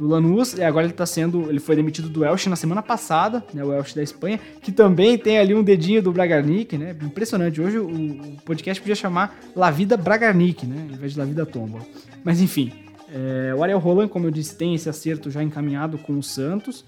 do 0.00 0.08
Lanús, 0.08 0.54
e 0.54 0.62
agora 0.62 0.86
ele 0.86 0.94
tá 0.94 1.04
sendo. 1.04 1.50
Ele 1.50 1.60
foi 1.60 1.76
demitido 1.76 2.08
do 2.08 2.24
Elche 2.24 2.48
na 2.48 2.56
semana 2.56 2.82
passada, 2.82 3.44
né? 3.52 3.62
O 3.62 3.70
Elche 3.70 3.94
da 3.94 4.02
Espanha, 4.02 4.40
que 4.62 4.72
também 4.72 5.18
tem 5.18 5.38
ali 5.38 5.54
um 5.54 5.62
dedinho 5.62 6.02
do 6.02 6.10
Bragarnik, 6.10 6.78
né? 6.78 6.96
Impressionante. 7.02 7.60
Hoje 7.60 7.78
o, 7.78 7.86
o 7.86 8.36
podcast 8.42 8.80
podia 8.80 8.94
chamar 8.94 9.38
La 9.54 9.70
Vida 9.70 9.98
Bragarnik, 9.98 10.66
né? 10.66 10.88
Em 10.90 10.96
vez 10.96 11.12
de 11.12 11.18
La 11.18 11.26
Vida 11.26 11.44
Tomba. 11.44 11.80
Mas 12.24 12.40
enfim, 12.40 12.72
é, 13.12 13.54
o 13.54 13.62
Ariel 13.62 13.78
Roland, 13.78 14.08
como 14.08 14.26
eu 14.26 14.30
disse, 14.30 14.56
tem 14.56 14.74
esse 14.74 14.88
acerto 14.88 15.30
já 15.30 15.42
encaminhado 15.42 15.98
com 15.98 16.18
o 16.18 16.22
Santos. 16.22 16.82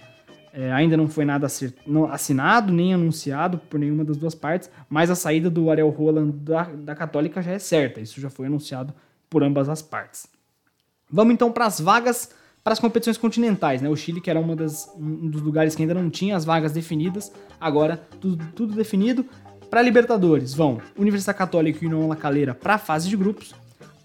É, 0.55 0.73
ainda 0.73 0.97
não 0.97 1.07
foi 1.07 1.27
nada 1.27 1.47
assinado 2.11 2.73
nem 2.73 2.95
anunciado 2.95 3.59
por 3.59 3.79
nenhuma 3.79 4.05
das 4.05 4.17
duas 4.17 4.35
partes, 4.35 4.71
mas 4.89 5.11
a 5.11 5.15
saída 5.15 5.49
do 5.51 5.71
Ariel 5.71 5.89
Roland 5.91 6.31
da, 6.31 6.65
da 6.65 6.95
Católica 6.95 7.43
já 7.43 7.53
é 7.53 7.59
certa. 7.59 8.01
Isso 8.01 8.21
já 8.21 8.31
foi 8.31 8.47
anunciado 8.47 8.95
por 9.29 9.43
ambas 9.43 9.69
as 9.69 9.83
partes. 9.83 10.27
Vamos 11.11 11.35
então 11.35 11.53
para 11.53 11.67
as 11.67 11.79
vagas 11.79 12.31
para 12.63 12.73
as 12.73 12.79
competições 12.79 13.19
continentais, 13.19 13.83
né? 13.83 13.89
O 13.89 13.97
Chile, 13.97 14.21
que 14.21 14.31
era 14.31 14.39
uma 14.39 14.55
das, 14.55 14.93
um 14.97 15.29
dos 15.29 15.43
lugares 15.43 15.75
que 15.75 15.83
ainda 15.83 15.95
não 15.95 16.09
tinha 16.09 16.37
as 16.37 16.45
vagas 16.45 16.73
definidas, 16.73 17.33
agora 17.61 17.97
tudo, 18.21 18.45
tudo 18.55 18.75
definido. 18.75 19.25
Para 19.69 19.83
Libertadores 19.83 20.53
vão 20.55 20.81
Universidade 20.99 21.39
Católica 21.39 21.79
e 21.83 21.87
União 21.87 22.07
La 22.07 22.17
Calera 22.17 22.55
para 22.55 22.75
a 22.75 22.79
fase 22.79 23.09
de 23.09 23.17
grupos. 23.17 23.55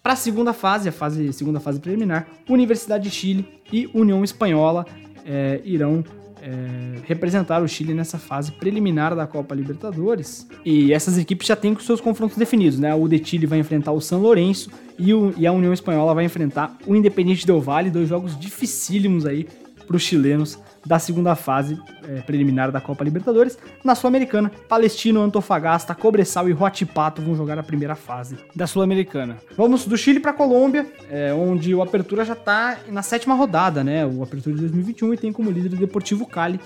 Para 0.01 0.13
a 0.13 0.15
segunda 0.15 0.53
fase, 0.53 0.87
a 0.87 0.91
fase, 0.91 1.33
segunda 1.33 1.59
fase 1.59 1.79
preliminar, 1.79 2.27
Universidade 2.47 3.03
de 3.03 3.09
Chile 3.09 3.61
e 3.71 3.89
União 3.93 4.23
Espanhola 4.23 4.85
é, 5.25 5.61
irão 5.65 6.03
é, 6.41 6.99
representar 7.05 7.61
o 7.61 7.67
Chile 7.67 7.93
nessa 7.93 8.17
fase 8.17 8.51
preliminar 8.51 9.15
da 9.15 9.25
Copa 9.27 9.55
Libertadores. 9.55 10.47
E 10.65 10.93
essas 10.93 11.17
equipes 11.17 11.47
já 11.47 11.55
têm 11.55 11.73
os 11.73 11.85
seus 11.85 12.01
confrontos 12.01 12.37
definidos, 12.37 12.79
né? 12.79 12.93
O 12.93 13.07
de 13.07 13.23
Chile 13.23 13.45
vai 13.45 13.59
enfrentar 13.59 13.91
o 13.91 14.01
São 14.01 14.21
Lourenço 14.21 14.69
e, 14.97 15.13
o, 15.13 15.33
e 15.37 15.45
a 15.45 15.51
União 15.51 15.73
Espanhola 15.73 16.13
vai 16.13 16.25
enfrentar 16.25 16.77
o 16.85 16.95
Independiente 16.95 17.45
Del 17.45 17.61
Valle, 17.61 17.89
dois 17.89 18.09
jogos 18.09 18.37
dificílimos 18.39 19.25
aí 19.25 19.47
para 19.87 19.95
os 19.95 20.03
chilenos 20.03 20.59
da 20.85 20.99
segunda 20.99 21.33
fase 21.35 21.79
é, 22.07 22.21
preliminar 22.21 22.71
da 22.71 22.79
Copa 22.79 23.03
Libertadores. 23.03 23.57
Na 23.83 23.95
Sul-Americana, 23.95 24.51
Palestino, 24.69 25.21
Antofagasta, 25.21 25.95
Cobressal 25.95 26.49
e 26.49 26.53
Huachipato 26.53 27.21
vão 27.21 27.35
jogar 27.35 27.57
a 27.57 27.63
primeira 27.63 27.95
fase 27.95 28.37
da 28.55 28.67
Sul-Americana. 28.67 29.37
Vamos 29.55 29.85
do 29.85 29.97
Chile 29.97 30.19
para 30.19 30.33
Colômbia, 30.33 30.85
é, 31.09 31.33
onde 31.33 31.73
o 31.73 31.81
Apertura 31.81 32.23
já 32.23 32.33
está 32.33 32.77
na 32.89 33.01
sétima 33.01 33.33
rodada, 33.33 33.83
né? 33.83 34.05
O 34.05 34.21
Apertura 34.21 34.55
de 34.55 34.61
2021 34.61 35.13
e 35.13 35.17
tem 35.17 35.33
como 35.33 35.49
líder 35.49 35.73
o 35.73 35.79
Deportivo 35.79 36.27
Cali. 36.27 36.59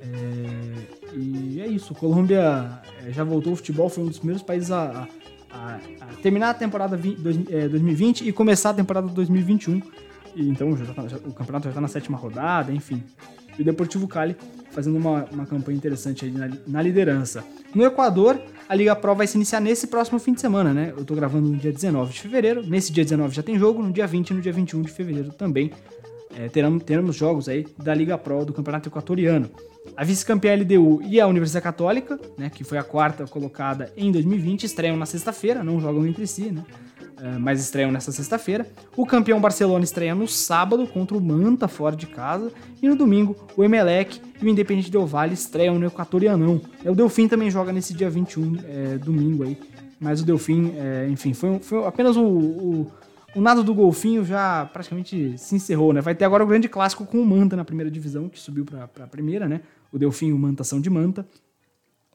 É, 0.00 1.16
e 1.16 1.60
é 1.60 1.66
isso, 1.66 1.94
Colômbia 1.94 2.80
é, 3.06 3.12
já 3.12 3.24
voltou 3.24 3.50
ao 3.50 3.56
futebol, 3.56 3.88
foi 3.88 4.04
um 4.04 4.08
dos 4.08 4.18
primeiros 4.18 4.42
países 4.42 4.70
a, 4.70 5.06
a, 5.50 5.78
a 6.00 6.06
terminar 6.22 6.50
a 6.50 6.54
temporada 6.54 6.96
20, 6.96 7.20
2020 7.20 8.24
é, 8.24 8.28
e 8.28 8.32
começar 8.32 8.70
a 8.70 8.74
temporada 8.74 9.08
2021 9.08 9.82
E, 10.34 10.48
então 10.48 10.76
já 10.76 10.92
tá, 10.92 11.08
já, 11.08 11.16
o 11.18 11.32
campeonato 11.32 11.64
já 11.64 11.70
está 11.70 11.80
na 11.80 11.88
sétima 11.88 12.16
rodada, 12.16 12.72
enfim. 12.72 13.02
E 13.58 13.62
o 13.62 13.64
Deportivo 13.64 14.08
Cali 14.08 14.36
fazendo 14.70 14.96
uma, 14.96 15.26
uma 15.30 15.46
campanha 15.46 15.76
interessante 15.76 16.24
aí 16.24 16.30
na, 16.30 16.50
na, 16.66 16.82
liderança. 16.82 17.44
No 17.74 17.84
Equador, 17.84 18.40
a 18.68 18.74
Liga 18.74 18.96
Pro 18.96 19.14
vai 19.14 19.26
se 19.26 19.36
iniciar 19.36 19.60
nesse 19.60 19.86
próximo 19.86 20.18
fim 20.18 20.32
de 20.32 20.40
semana, 20.40 20.72
né? 20.72 20.94
Eu 20.96 21.04
tô 21.04 21.14
gravando 21.14 21.48
no 21.48 21.56
dia 21.56 21.72
19 21.72 22.12
de 22.12 22.20
fevereiro. 22.20 22.66
Nesse 22.66 22.90
dia 22.90 23.04
19 23.04 23.34
já 23.34 23.42
tem 23.42 23.58
jogo, 23.58 23.82
no 23.82 23.92
dia 23.92 24.06
20 24.06 24.30
e 24.30 24.34
no 24.34 24.40
dia 24.40 24.52
21 24.52 24.82
de 24.82 24.90
fevereiro 24.90 25.30
também. 25.32 25.70
É, 26.36 26.48
teremos, 26.48 26.82
teremos 26.82 27.16
jogos 27.16 27.48
aí 27.48 27.66
da 27.78 27.94
Liga 27.94 28.16
Pro 28.16 28.44
do 28.44 28.52
Campeonato 28.52 28.88
Equatoriano. 28.88 29.50
A 29.96 30.04
vice-campeã 30.04 30.54
LDU 30.54 31.02
e 31.02 31.20
a 31.20 31.26
Universidade 31.26 31.62
Católica, 31.62 32.18
né, 32.38 32.48
que 32.48 32.64
foi 32.64 32.78
a 32.78 32.84
quarta 32.84 33.26
colocada 33.26 33.92
em 33.96 34.12
2020, 34.12 34.64
estreiam 34.64 34.96
na 34.96 35.06
sexta-feira, 35.06 35.62
não 35.64 35.80
jogam 35.80 36.06
entre 36.06 36.26
si, 36.26 36.52
né? 36.52 36.64
É, 37.22 37.38
mas 37.38 37.60
estreiam 37.60 37.92
nessa 37.92 38.10
sexta-feira. 38.10 38.66
O 38.96 39.06
campeão 39.06 39.40
Barcelona 39.40 39.84
estreia 39.84 40.12
no 40.12 40.26
sábado 40.26 40.88
contra 40.88 41.16
o 41.16 41.20
Manta 41.20 41.68
fora 41.68 41.94
de 41.94 42.06
casa. 42.06 42.50
E 42.82 42.88
no 42.88 42.96
domingo, 42.96 43.36
o 43.56 43.62
Emelec 43.62 44.20
e 44.40 44.44
o 44.44 44.48
Independente 44.48 44.90
Del 44.90 45.06
Valle 45.06 45.34
estreiam 45.34 45.78
no 45.78 45.86
Equatorianão. 45.86 46.60
É, 46.84 46.90
o 46.90 46.94
Delfim 46.96 47.28
também 47.28 47.48
joga 47.48 47.72
nesse 47.72 47.94
dia 47.94 48.10
21, 48.10 48.58
é, 48.64 48.98
domingo 48.98 49.44
aí. 49.44 49.56
Mas 50.00 50.20
o 50.20 50.24
Delfim, 50.24 50.74
é, 50.76 51.06
enfim, 51.08 51.32
foi, 51.32 51.60
foi 51.60 51.86
apenas 51.86 52.16
o, 52.16 52.24
o, 52.24 52.92
o, 53.34 53.40
nado 53.40 53.62
do 53.62 53.74
Golfinho 53.74 54.24
já 54.24 54.66
praticamente 54.72 55.36
se 55.38 55.54
encerrou, 55.54 55.92
né? 55.92 56.00
Vai 56.00 56.14
ter 56.14 56.24
agora 56.24 56.44
o 56.44 56.46
grande 56.46 56.68
clássico 56.68 57.04
com 57.04 57.18
o 57.18 57.26
Manta 57.26 57.56
na 57.56 57.64
primeira 57.64 57.90
divisão, 57.90 58.28
que 58.28 58.38
subiu 58.38 58.64
para 58.64 58.84
a 58.84 59.06
primeira, 59.06 59.48
né? 59.48 59.60
O 59.90 59.98
Delfim 59.98 60.28
e 60.28 60.32
o 60.32 60.38
Manta 60.38 60.64
são 60.64 60.80
de 60.80 60.90
Manta. 60.90 61.26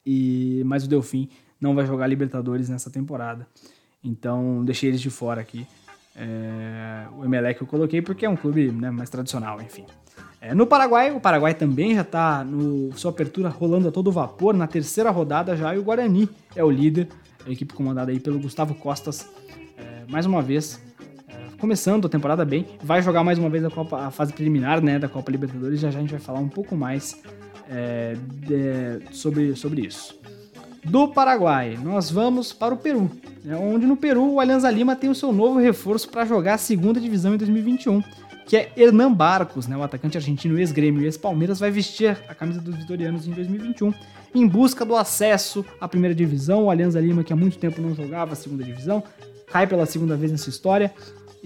E, 0.05 0.61
mas 0.65 0.85
o 0.85 0.87
Delfim 0.87 1.29
não 1.59 1.75
vai 1.75 1.85
jogar 1.85 2.07
Libertadores 2.07 2.69
nessa 2.69 2.89
temporada. 2.89 3.47
Então, 4.03 4.63
deixei 4.63 4.89
eles 4.89 5.01
de 5.01 5.09
fora 5.09 5.41
aqui. 5.41 5.67
É, 6.15 7.05
o 7.15 7.23
Emelec 7.23 7.61
eu 7.61 7.67
coloquei 7.67 8.01
porque 8.01 8.25
é 8.25 8.29
um 8.29 8.35
clube 8.35 8.71
né, 8.71 8.89
mais 8.89 9.09
tradicional, 9.09 9.61
enfim. 9.61 9.85
É, 10.41 10.53
no 10.53 10.65
Paraguai, 10.65 11.11
o 11.11 11.19
Paraguai 11.19 11.53
também 11.53 11.93
já 11.95 12.01
está 12.01 12.43
no 12.43 12.91
sua 12.97 13.11
apertura 13.11 13.49
rolando 13.49 13.87
a 13.87 13.91
todo 13.91 14.11
vapor. 14.11 14.55
Na 14.55 14.67
terceira 14.67 15.09
rodada 15.09 15.55
já 15.55 15.75
e 15.75 15.79
o 15.79 15.83
Guarani 15.83 16.29
é 16.55 16.63
o 16.63 16.71
líder, 16.71 17.07
a 17.45 17.51
equipe 17.51 17.73
comandada 17.73 18.11
aí 18.11 18.19
pelo 18.19 18.39
Gustavo 18.39 18.73
Costas. 18.75 19.29
É, 19.77 20.11
mais 20.11 20.25
uma 20.25 20.41
vez, 20.41 20.81
começando 21.59 22.05
a 22.05 22.09
temporada 22.09 22.45
bem, 22.45 22.65
vai 22.81 23.01
jogar 23.01 23.23
mais 23.23 23.37
uma 23.39 23.49
vez 23.49 23.63
a, 23.65 23.69
Copa, 23.69 23.97
a 23.97 24.11
fase 24.11 24.33
preliminar 24.33 24.81
né, 24.81 24.99
da 24.99 25.09
Copa 25.09 25.31
Libertadores. 25.31 25.79
Já 25.79 25.91
já 25.91 25.99
a 25.99 26.01
gente 26.01 26.11
vai 26.11 26.19
falar 26.19 26.39
um 26.39 26.49
pouco 26.49 26.75
mais 26.75 27.21
é, 27.69 28.15
de, 28.45 29.15
sobre, 29.15 29.55
sobre 29.55 29.81
isso 29.81 30.17
do 30.87 31.07
Paraguai, 31.09 31.77
nós 31.83 32.09
vamos 32.09 32.53
para 32.53 32.73
o 32.73 32.77
Peru, 32.77 33.11
né, 33.43 33.55
onde 33.57 33.85
no 33.85 33.97
Peru 33.97 34.33
o 34.33 34.39
Alianza 34.39 34.69
Lima 34.71 34.95
tem 34.95 35.09
o 35.09 35.15
seu 35.15 35.33
novo 35.33 35.59
reforço 35.59 36.09
para 36.09 36.23
jogar 36.23 36.53
a 36.53 36.57
segunda 36.57 36.99
divisão 36.99 37.35
em 37.35 37.37
2021, 37.37 38.01
que 38.45 38.55
é 38.55 38.71
Hernan 38.77 39.11
Barcos, 39.11 39.67
né, 39.67 39.75
o 39.75 39.83
atacante 39.83 40.17
argentino 40.17 40.57
ex-grêmio 40.57 41.01
e 41.01 41.05
ex-Palmeiras, 41.05 41.59
vai 41.59 41.69
vestir 41.71 42.17
a 42.29 42.33
camisa 42.33 42.61
dos 42.61 42.75
vitorianos 42.75 43.27
em 43.27 43.31
2021 43.31 43.93
em 44.33 44.47
busca 44.47 44.85
do 44.85 44.95
acesso 44.95 45.65
à 45.79 45.87
primeira 45.87 46.15
divisão. 46.15 46.65
O 46.65 46.71
Alianza 46.71 46.99
Lima, 46.99 47.23
que 47.23 47.33
há 47.33 47.35
muito 47.35 47.57
tempo 47.57 47.81
não 47.81 47.95
jogava 47.95 48.33
a 48.33 48.35
segunda 48.35 48.63
divisão, 48.63 49.03
cai 49.47 49.67
pela 49.67 49.85
segunda 49.85 50.15
vez 50.15 50.31
nessa 50.31 50.49
história 50.49 50.93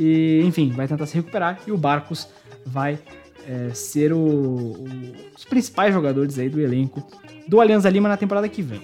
e, 0.03 0.41
enfim, 0.43 0.71
vai 0.71 0.87
tentar 0.87 1.05
se 1.05 1.13
recuperar 1.13 1.59
e 1.67 1.71
o 1.71 1.77
Barcos 1.77 2.27
vai 2.65 2.97
é, 3.47 3.71
ser 3.71 4.11
o, 4.11 4.17
o, 4.17 4.87
os 5.37 5.45
principais 5.45 5.93
jogadores 5.93 6.39
aí 6.39 6.49
do 6.49 6.59
elenco 6.59 7.05
do 7.47 7.61
Alianza 7.61 7.87
Lima 7.87 8.09
na 8.09 8.17
temporada 8.17 8.49
que 8.49 8.63
vem 8.63 8.81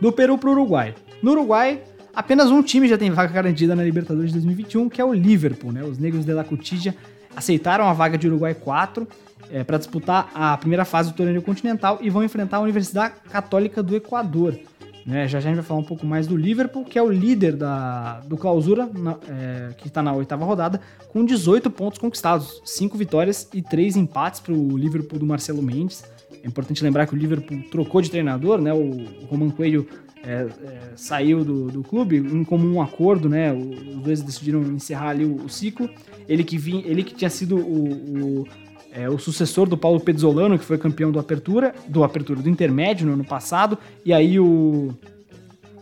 do 0.00 0.12
Peru 0.12 0.38
para 0.38 0.48
o 0.48 0.52
Uruguai. 0.52 0.94
No 1.20 1.32
Uruguai, 1.32 1.82
apenas 2.14 2.48
um 2.48 2.62
time 2.62 2.88
já 2.88 2.96
tem 2.96 3.10
vaga 3.10 3.32
garantida 3.32 3.74
na 3.74 3.82
Libertadores 3.82 4.30
de 4.30 4.34
2021, 4.38 4.88
que 4.88 5.00
é 5.00 5.04
o 5.04 5.12
Liverpool. 5.12 5.72
Né? 5.72 5.82
Os 5.82 5.98
negros 5.98 6.24
de 6.24 6.32
La 6.32 6.44
Cutija 6.44 6.94
aceitaram 7.34 7.84
a 7.86 7.92
vaga 7.92 8.16
de 8.16 8.28
Uruguai 8.28 8.54
4 8.54 9.06
é, 9.50 9.64
para 9.64 9.78
disputar 9.78 10.30
a 10.32 10.56
primeira 10.56 10.84
fase 10.84 11.10
do 11.10 11.16
torneio 11.16 11.42
continental 11.42 11.98
e 12.00 12.08
vão 12.08 12.22
enfrentar 12.22 12.58
a 12.58 12.60
Universidade 12.60 13.14
Católica 13.30 13.82
do 13.82 13.96
Equador. 13.96 14.58
Né? 15.04 15.26
Já, 15.26 15.40
já 15.40 15.48
a 15.48 15.52
gente 15.52 15.56
vai 15.56 15.64
falar 15.64 15.80
um 15.80 15.84
pouco 15.84 16.06
mais 16.06 16.26
do 16.26 16.36
Liverpool, 16.36 16.84
que 16.84 16.98
é 16.98 17.02
o 17.02 17.10
líder 17.10 17.56
da, 17.56 18.20
do 18.20 18.36
clausura, 18.36 18.88
na, 18.92 19.16
é, 19.28 19.74
que 19.76 19.88
está 19.88 20.02
na 20.02 20.12
oitava 20.12 20.44
rodada, 20.44 20.80
com 21.08 21.24
18 21.24 21.70
pontos 21.70 21.98
conquistados, 21.98 22.60
5 22.64 22.96
vitórias 22.96 23.48
e 23.52 23.62
3 23.62 23.96
empates 23.96 24.40
para 24.40 24.52
o 24.52 24.76
Liverpool 24.76 25.18
do 25.18 25.26
Marcelo 25.26 25.62
Mendes. 25.62 26.04
É 26.42 26.46
importante 26.46 26.82
lembrar 26.82 27.06
que 27.06 27.14
o 27.14 27.16
Liverpool 27.16 27.62
trocou 27.70 28.00
de 28.00 28.10
treinador, 28.10 28.60
né? 28.60 28.72
O 28.72 29.26
Roman 29.26 29.50
Coelho 29.50 29.86
é, 30.22 30.32
é, 30.32 30.48
saiu 30.96 31.44
do, 31.44 31.70
do 31.70 31.82
clube 31.82 32.16
em 32.16 32.44
comum 32.44 32.80
acordo, 32.80 33.28
né? 33.28 33.52
Os 33.52 34.02
dois 34.02 34.22
decidiram 34.22 34.62
encerrar 34.62 35.10
ali 35.10 35.24
o, 35.24 35.36
o 35.36 35.48
ciclo. 35.48 35.88
Ele 36.28 36.44
que, 36.44 36.56
vinha, 36.56 36.82
ele 36.86 37.02
que 37.02 37.14
tinha 37.14 37.30
sido 37.30 37.56
o, 37.56 38.40
o, 38.40 38.48
é, 38.92 39.08
o, 39.08 39.18
sucessor 39.18 39.68
do 39.68 39.76
Paulo 39.76 40.00
Pezzolano, 40.00 40.58
que 40.58 40.64
foi 40.64 40.78
campeão 40.78 41.10
do 41.10 41.18
Apertura, 41.18 41.74
do 41.88 42.02
Apertura, 42.04 42.42
do 42.42 42.48
Intermédio 42.48 43.06
no 43.06 43.12
ano 43.12 43.24
passado, 43.24 43.78
e 44.04 44.12
aí 44.12 44.38
o, 44.38 44.94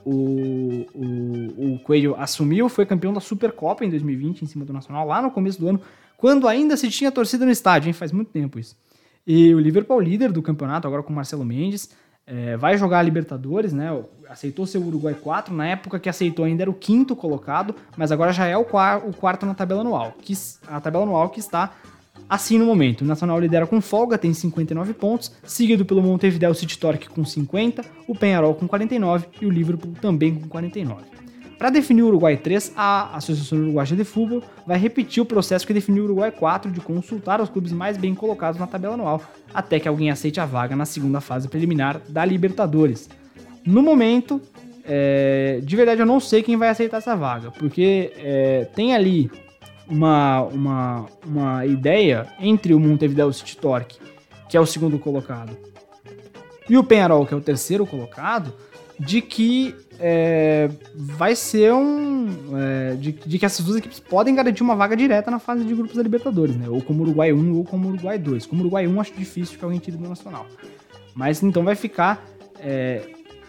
o, 0.05 0.87
o, 0.95 1.75
o 1.75 1.79
Coelho 1.81 2.15
assumiu, 2.19 2.69
foi 2.69 2.87
campeão 2.87 3.13
da 3.13 3.21
Supercopa 3.21 3.85
em 3.85 3.91
2020, 3.91 4.43
em 4.43 4.47
cima 4.47 4.65
do 4.65 4.73
Nacional, 4.73 5.07
lá 5.07 5.23
no 5.23 5.31
começo 5.31 5.59
do 5.61 5.69
ano, 5.69 5.81
quando 6.17 6.49
ainda 6.49 6.77
se 6.77 6.91
tinha 6.91 7.13
torcida 7.13 7.45
no 7.45 7.51
estádio, 7.51 7.89
hein? 7.89 7.93
Faz 7.93 8.11
muito 8.11 8.31
tempo 8.31 8.59
isso. 8.59 8.77
E 9.27 9.55
o 9.55 9.61
Liverpool, 9.61 10.01
líder 10.01 10.33
do 10.33 10.43
campeonato, 10.43 10.87
agora 10.87 11.03
com 11.03 11.13
o 11.13 11.17
Marcelo 11.17 11.45
Mendes, 11.45 11.91
é, 12.27 12.57
vai 12.57 12.77
jogar 12.77 12.99
a 12.99 13.03
Libertadores, 13.03 13.73
né? 13.73 13.89
Aceitou 14.29 14.67
ser 14.67 14.79
o 14.79 14.87
Uruguai 14.87 15.15
4. 15.15 15.55
Na 15.55 15.67
época 15.67 15.99
que 15.99 16.09
aceitou 16.09 16.45
ainda 16.45 16.63
era 16.63 16.71
o 16.71 16.75
quinto 16.75 17.17
colocado, 17.17 17.75
mas 17.97 18.13
agora 18.13 18.33
já 18.33 18.47
é 18.47 18.57
o, 18.57 18.63
o 18.63 19.17
quarto 19.17 19.47
na 19.47 19.55
tabela 19.55 19.81
anual. 19.81 20.13
Que, 20.21 20.35
a 20.67 20.79
tabela 20.79 21.05
anual 21.05 21.31
que 21.31 21.41
está 21.41 21.73
assim 22.29 22.59
no 22.59 22.65
momento. 22.65 23.03
O 23.03 23.05
Nacional 23.05 23.41
lidera 23.41 23.67
com 23.67 23.81
folga, 23.81 24.17
tem 24.17 24.33
59 24.33 24.95
pontos, 24.95 25.33
seguido 25.45 25.85
pelo 25.85 26.03
Montevideo 26.03 26.55
City 26.55 26.79
Torque 26.79 27.09
com 27.09 27.25
50, 27.25 27.85
o 28.07 28.15
Penharol 28.15 28.55
com 28.55 28.67
49 28.67 29.27
e 29.41 29.47
o 29.47 29.51
Liverpool 29.51 29.95
também 30.01 30.35
com 30.35 30.49
49. 30.49 31.19
Para 31.59 31.71
definir 31.71 32.03
o 32.03 32.07
Uruguai 32.07 32.37
3, 32.37 32.73
a 32.77 33.17
Associação 33.17 33.59
Uruguaia 33.59 33.97
de 33.97 34.05
Futebol 34.05 34.45
vai 34.65 34.79
repetir 34.79 35.21
o 35.21 35.27
processo 35.27 35.67
que 35.67 35.75
definiu 35.75 36.05
o 36.05 36.07
Uruguai 36.07 36.31
4 36.31 36.71
de 36.71 36.81
consultar 36.81 37.41
os 37.41 37.49
clubes 37.49 37.73
mais 37.73 37.97
bem 37.97 38.15
colocados 38.15 38.61
na 38.61 38.67
tabela 38.67 38.95
anual, 38.95 39.21
até 39.53 39.81
que 39.81 39.89
alguém 39.89 40.09
aceite 40.09 40.39
a 40.39 40.47
vaga 40.47 40.77
na 40.77 40.85
segunda 40.85 41.21
fase 41.21 41.49
preliminar 41.49 42.01
da 42.09 42.25
Libertadores. 42.25 43.11
No 43.67 43.83
momento, 43.83 44.41
é, 44.85 45.61
de 45.61 45.75
verdade 45.75 46.01
eu 46.01 46.07
não 46.07 46.21
sei 46.21 46.45
quem 46.45 46.57
vai 46.57 46.69
aceitar 46.69 46.99
essa 46.99 47.17
vaga, 47.17 47.51
porque 47.51 48.13
é, 48.17 48.69
tem 48.77 48.95
ali 48.95 49.29
uma, 49.91 50.43
uma, 50.43 51.07
uma 51.27 51.67
ideia 51.67 52.27
entre 52.39 52.75
o 52.75 52.81
Montevideo 52.81 53.33
City 53.33 53.57
Torque, 53.57 53.99
que 54.49 54.57
é 54.57 54.61
o 54.61 54.67
segundo 54.67 54.99
colocado, 54.99 55.57
e 56.69 56.77
o 56.77 56.85
Penharol, 56.85 57.25
que 57.27 57.33
é 57.33 57.37
o 57.37 57.41
terceiro 57.41 57.87
colocado, 57.87 58.53
de 58.99 59.23
que 59.23 59.75
é, 59.99 60.69
vai 60.95 61.35
ser 61.35 61.73
um. 61.73 62.29
É, 62.57 62.95
de, 62.95 63.13
de, 63.13 63.39
que 63.39 63.47
essas 63.47 63.65
duas 63.65 63.79
equipes 63.79 63.99
podem 63.99 64.35
garantir 64.35 64.63
uma 64.63 64.77
vaga 64.77 64.97
direta 64.97 65.31
na 65.31 65.39
fase 65.39 65.65
de 65.65 65.75
grupos 65.75 65.97
da 65.97 66.03
Libertadores, 66.03 66.57
né? 66.57 66.69
Ou 66.69 66.83
como 66.83 67.03
Uruguai 67.03 67.33
1 67.33 67.57
ou 67.57 67.65
como 67.65 67.89
Uruguai 67.89 68.19
2. 68.19 68.47
Como 68.47 68.61
Uruguai 68.63 68.87
1, 68.87 69.01
acho 69.01 69.15
difícil 69.15 69.59
que 69.59 69.65
alguém 69.65 69.81
tire 69.81 69.97
do 69.97 70.09
Nacional. 70.09 70.47
Mas 71.15 71.43
então 71.43 71.65
vai 71.65 71.75
ficar 71.75 72.25
é, 72.61 73.03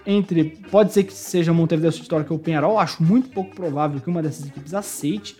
entre. 0.05 0.57
Pode 0.71 0.93
ser 0.93 1.03
que 1.03 1.13
seja 1.13 1.53
Montevideo 1.53 1.91
City 1.91 2.07
Torque 2.07 2.31
ou 2.31 2.39
Penharol, 2.39 2.79
acho 2.79 3.03
muito 3.03 3.29
pouco 3.29 3.55
provável 3.55 3.99
que 3.99 4.09
uma 4.09 4.21
dessas 4.21 4.47
equipes 4.47 4.73
aceite. 4.73 5.37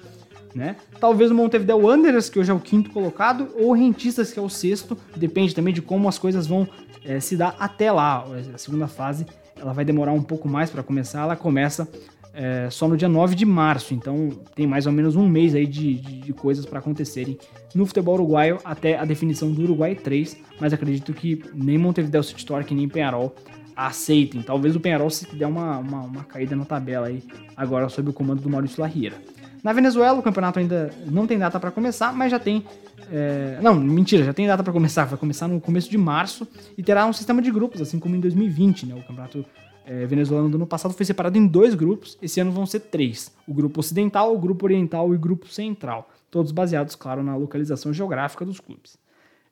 Né? 0.54 0.76
Talvez 1.00 1.30
o 1.30 1.36
Montevideo 1.36 1.78
Wanderers, 1.78 2.30
que 2.30 2.40
hoje 2.40 2.50
é 2.50 2.54
o 2.54 2.60
quinto 2.60 2.90
colocado, 2.90 3.50
ou 3.56 3.70
o 3.70 3.74
Rentistas, 3.74 4.32
que 4.32 4.40
é 4.40 4.42
o 4.42 4.50
sexto, 4.50 4.98
depende 5.16 5.54
também 5.54 5.74
de 5.74 5.82
como 5.82 6.10
as 6.10 6.18
coisas 6.18 6.48
vão 6.48 6.68
é, 7.06 7.20
se 7.20 7.38
dar 7.38 7.56
até 7.60 7.92
lá, 7.92 8.26
a 8.54 8.58
segunda 8.58 8.88
fase 8.88 9.26
ela 9.62 9.74
vai 9.74 9.86
demorar 9.86 10.14
um 10.14 10.22
pouco 10.22 10.48
mais 10.48 10.70
para 10.70 10.82
começar. 10.82 11.22
Ela 11.22 11.36
começa 11.36 11.88
é, 12.34 12.70
só 12.70 12.88
no 12.88 12.96
dia 12.96 13.10
9 13.10 13.36
de 13.36 13.46
março, 13.46 13.94
então 13.94 14.30
tem 14.56 14.66
mais 14.66 14.86
ou 14.86 14.92
menos 14.94 15.16
um 15.16 15.28
mês 15.28 15.54
aí 15.54 15.68
de, 15.68 15.96
de, 15.96 16.22
de 16.22 16.34
coisas 16.34 16.66
para 16.66 16.80
acontecerem 16.80 17.38
no 17.76 17.86
futebol 17.86 18.16
uruguaio 18.16 18.60
até 18.64 18.98
a 18.98 19.06
definição 19.06 19.52
do 19.52 19.62
Uruguai 19.64 19.96
3, 19.96 20.38
mas 20.60 20.74
acredito 20.74 21.14
que 21.14 21.44
nem 21.54 21.78
Montevideo 21.78 22.24
City 22.24 22.46
Torque 22.46 22.74
nem 22.74 22.88
Penharol 22.88 23.36
aceitem. 23.76 24.42
Talvez 24.42 24.76
o 24.76 24.80
Penharol 24.80 25.10
se 25.10 25.26
der 25.36 25.48
uma, 25.48 25.78
uma, 25.78 26.02
uma, 26.02 26.24
caída 26.24 26.56
na 26.56 26.66
tabela 26.66 27.08
aí 27.08 27.24
agora 27.56 27.88
sob 27.90 28.10
o 28.10 28.14
comando 28.14 28.42
do 28.42 28.50
Maurício 28.50 28.82
Larriera. 28.82 29.16
Na 29.64 29.74
Venezuela, 29.74 30.18
o 30.18 30.24
campeonato 30.24 30.60
ainda 30.60 30.94
não 31.06 31.28
tem 31.28 31.38
data 31.38 31.60
para 31.60 31.72
começar, 31.72 32.14
mas 32.14 32.32
já 32.32 32.40
tem. 32.40 32.66
É... 33.12 33.60
Não, 33.62 33.76
mentira, 33.76 34.24
já 34.24 34.34
tem 34.34 34.48
data 34.48 34.64
para 34.64 34.72
começar. 34.72 35.06
Vai 35.06 35.20
começar 35.20 35.48
no 35.48 35.60
começo 35.60 35.90
de 35.90 35.98
março 35.98 36.48
e 36.78 36.84
terá 36.84 37.06
um 37.06 37.14
sistema 37.14 37.42
de 37.42 37.52
grupos, 37.52 37.82
assim 37.82 38.00
como 38.00 38.16
em 38.16 38.20
2020, 38.20 38.86
né? 38.86 38.96
O 38.96 39.02
campeonato 39.02 39.46
é, 39.86 40.06
venezuelano 40.06 40.50
do 40.50 40.56
ano 40.56 40.68
passado 40.68 40.94
foi 40.94 41.06
separado 41.06 41.38
em 41.38 41.46
dois 41.46 41.74
grupos. 41.76 42.18
Esse 42.22 42.40
ano 42.40 42.52
vão 42.52 42.66
ser 42.66 42.82
três: 42.82 43.32
o 43.48 43.54
grupo 43.54 43.80
ocidental, 43.80 44.34
o 44.34 44.40
grupo 44.40 44.66
oriental 44.66 45.12
e 45.14 45.16
o 45.16 45.20
grupo 45.20 45.48
central. 45.48 46.10
Todos 46.32 46.52
baseados, 46.52 46.96
claro, 46.96 47.24
na 47.24 47.36
localização 47.36 47.92
geográfica 47.92 48.46
dos 48.46 48.60
clubes. 48.60 48.98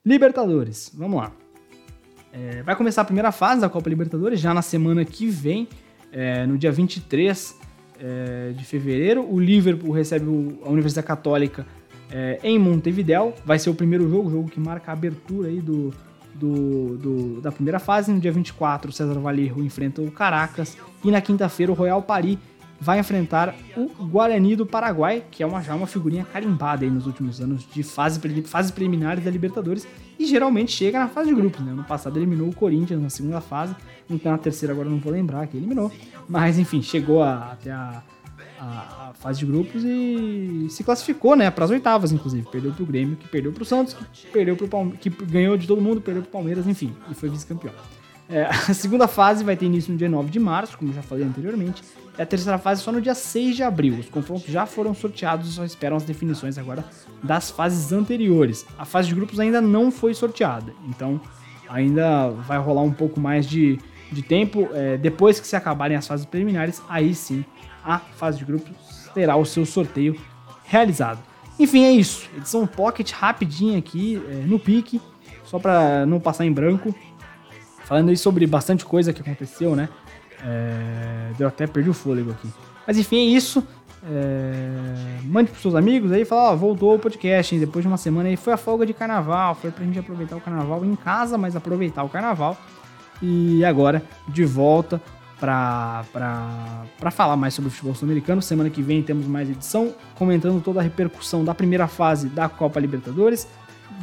Libertadores, 0.04 0.92
vamos 0.94 1.20
lá. 1.20 1.32
É, 2.32 2.62
vai 2.62 2.76
começar 2.76 3.02
a 3.02 3.04
primeira 3.04 3.32
fase 3.32 3.60
da 3.60 3.68
Copa 3.68 3.88
Libertadores 3.88 4.38
já 4.38 4.54
na 4.54 4.62
semana 4.62 5.04
que 5.04 5.26
vem, 5.26 5.68
é, 6.12 6.46
no 6.46 6.56
dia 6.56 6.70
23 6.70 7.67
é, 8.00 8.52
de 8.56 8.64
fevereiro. 8.64 9.26
O 9.28 9.38
Liverpool 9.38 9.92
recebe 9.92 10.26
o, 10.26 10.58
a 10.64 10.68
Universidade 10.68 11.06
Católica 11.06 11.66
é, 12.10 12.38
em 12.42 12.58
Montevideo. 12.58 13.32
Vai 13.44 13.58
ser 13.58 13.70
o 13.70 13.74
primeiro 13.74 14.08
jogo, 14.08 14.30
jogo 14.30 14.48
que 14.48 14.60
marca 14.60 14.90
a 14.90 14.94
abertura 14.94 15.48
aí 15.48 15.60
do, 15.60 15.92
do, 16.34 16.96
do, 16.96 17.40
da 17.40 17.52
primeira 17.52 17.78
fase. 17.78 18.12
No 18.12 18.20
dia 18.20 18.32
24, 18.32 18.90
o 18.90 18.92
César 18.92 19.18
Valerro 19.18 19.62
enfrenta 19.62 20.00
o 20.00 20.10
Caracas. 20.10 20.76
E 21.04 21.10
na 21.10 21.20
quinta-feira, 21.20 21.72
o 21.72 21.74
Royal 21.74 22.02
Paris 22.02 22.38
vai 22.80 23.00
enfrentar 23.00 23.54
o 23.76 24.06
Guarani 24.06 24.54
do 24.54 24.64
Paraguai, 24.64 25.24
que 25.30 25.42
é 25.42 25.46
uma, 25.46 25.60
já 25.62 25.74
uma 25.74 25.86
figurinha 25.86 26.24
carimbada 26.24 26.84
aí 26.84 26.90
nos 26.90 27.06
últimos 27.06 27.40
anos 27.40 27.66
de 27.68 27.82
fase, 27.82 28.20
fases 28.44 28.70
preliminares 28.70 29.24
da 29.24 29.30
Libertadores 29.30 29.86
e 30.18 30.26
geralmente 30.26 30.72
chega 30.72 30.98
na 30.98 31.08
fase 31.08 31.28
de 31.28 31.34
grupos. 31.34 31.60
Né? 31.60 31.72
No 31.72 31.84
passado 31.84 32.16
eliminou 32.16 32.48
o 32.48 32.54
Corinthians 32.54 33.00
na 33.00 33.10
segunda 33.10 33.40
fase, 33.40 33.74
então 34.10 34.32
na 34.32 34.38
terceira 34.38 34.72
agora 34.72 34.88
não 34.88 34.98
vou 34.98 35.12
lembrar 35.12 35.46
que 35.46 35.56
eliminou, 35.56 35.90
mas 36.28 36.58
enfim, 36.58 36.82
chegou 36.82 37.22
a, 37.22 37.52
até 37.52 37.70
a, 37.70 38.02
a, 38.58 39.08
a, 39.10 39.12
fase 39.14 39.40
de 39.40 39.46
grupos 39.46 39.82
e 39.84 40.66
se 40.70 40.82
classificou 40.82 41.36
né, 41.36 41.50
para 41.50 41.64
as 41.64 41.70
oitavas, 41.70 42.12
inclusive. 42.12 42.46
Perdeu 42.50 42.72
para 42.72 42.82
o 42.82 42.86
Grêmio, 42.86 43.16
que 43.16 43.28
perdeu 43.28 43.52
para 43.52 43.62
o 43.62 43.66
Santos, 43.66 43.94
que, 43.94 44.26
perdeu 44.28 44.56
pro 44.56 44.68
Palme 44.68 44.96
que 44.96 45.10
ganhou 45.10 45.56
de 45.56 45.66
todo 45.66 45.80
mundo, 45.80 46.00
perdeu 46.00 46.22
para 46.22 46.28
o 46.28 46.32
Palmeiras, 46.32 46.66
enfim, 46.66 46.94
e 47.10 47.14
foi 47.14 47.28
vice-campeão. 47.28 47.72
É, 48.28 48.44
a 48.44 48.74
segunda 48.74 49.08
fase 49.08 49.42
vai 49.42 49.56
ter 49.56 49.66
início 49.66 49.92
no 49.92 49.98
dia 49.98 50.08
9 50.08 50.30
de 50.30 50.38
março, 50.38 50.76
como 50.76 50.92
já 50.92 51.02
falei 51.02 51.24
anteriormente, 51.24 51.82
e 52.16 52.22
a 52.22 52.26
terceira 52.26 52.58
fase 52.58 52.82
só 52.82 52.92
no 52.92 53.00
dia 53.00 53.14
6 53.14 53.56
de 53.56 53.62
abril. 53.62 53.94
Os 53.94 54.08
confrontos 54.08 54.46
já 54.46 54.66
foram 54.66 54.92
sorteados 54.92 55.48
e 55.48 55.52
só 55.52 55.64
esperam 55.64 55.96
as 55.96 56.04
definições 56.04 56.58
agora 56.58 56.84
das 57.22 57.50
fases 57.50 57.92
anteriores. 57.92 58.66
A 58.78 58.84
fase 58.84 59.08
de 59.08 59.14
grupos 59.14 59.40
ainda 59.40 59.60
não 59.60 59.90
foi 59.90 60.14
sorteada, 60.14 60.72
então 60.88 61.20
ainda 61.68 62.30
vai 62.30 62.58
rolar 62.58 62.82
um 62.82 62.92
pouco 62.92 63.20
mais 63.20 63.46
de, 63.46 63.78
de 64.10 64.22
tempo. 64.22 64.68
É, 64.72 64.96
depois 64.96 65.40
que 65.40 65.46
se 65.46 65.56
acabarem 65.56 65.96
as 65.96 66.06
fases 66.06 66.26
preliminares, 66.26 66.82
aí 66.88 67.14
sim 67.14 67.44
a 67.84 67.98
fase 67.98 68.38
de 68.38 68.44
grupos 68.44 68.74
terá 69.14 69.36
o 69.36 69.44
seu 69.44 69.64
sorteio 69.64 70.18
realizado. 70.64 71.20
Enfim, 71.58 71.84
é 71.84 71.90
isso. 71.90 72.28
Edição 72.36 72.66
Pocket 72.66 73.10
rapidinha 73.12 73.78
aqui 73.78 74.22
é, 74.28 74.34
no 74.46 74.58
pique, 74.58 75.00
só 75.44 75.58
para 75.58 76.06
não 76.06 76.20
passar 76.20 76.44
em 76.44 76.52
branco. 76.52 76.94
Falando 77.84 78.10
aí 78.10 78.16
sobre 78.16 78.46
bastante 78.46 78.84
coisa 78.84 79.12
que 79.12 79.22
aconteceu, 79.22 79.74
né? 79.74 79.88
É, 80.44 81.32
deu 81.36 81.48
até 81.48 81.66
perdi 81.66 81.90
o 81.90 81.94
fôlego 81.94 82.30
aqui. 82.30 82.48
Mas 82.86 82.98
enfim, 82.98 83.16
é 83.16 83.36
isso. 83.36 83.66
É, 84.04 85.20
mande 85.24 85.50
pros 85.50 85.60
seus 85.60 85.74
amigos 85.74 86.12
aí, 86.12 86.24
fala, 86.24 86.52
ó, 86.52 86.56
voltou 86.56 86.94
o 86.94 86.98
podcast, 86.98 87.54
hein, 87.54 87.60
depois 87.60 87.82
de 87.82 87.88
uma 87.88 87.96
semana 87.96 88.28
aí, 88.28 88.36
foi 88.36 88.52
a 88.52 88.56
folga 88.56 88.86
de 88.86 88.94
carnaval, 88.94 89.54
foi 89.56 89.70
pra 89.70 89.84
gente 89.84 89.98
aproveitar 89.98 90.36
o 90.36 90.40
carnaval 90.40 90.84
em 90.84 90.94
casa, 90.94 91.36
mas 91.36 91.56
aproveitar 91.56 92.04
o 92.04 92.08
carnaval. 92.08 92.56
E 93.20 93.64
agora, 93.64 94.02
de 94.28 94.44
volta 94.44 95.00
pra 95.38 96.04
falar 97.12 97.36
mais 97.36 97.54
sobre 97.54 97.68
o 97.68 97.70
futebol 97.70 97.94
sul-americano. 97.94 98.42
Semana 98.42 98.70
que 98.70 98.82
vem 98.82 99.02
temos 99.02 99.26
mais 99.26 99.48
edição, 99.48 99.94
comentando 100.16 100.60
toda 100.62 100.80
a 100.80 100.82
repercussão 100.82 101.44
da 101.44 101.54
primeira 101.54 101.86
fase 101.86 102.28
da 102.28 102.48
Copa 102.48 102.80
Libertadores 102.80 103.48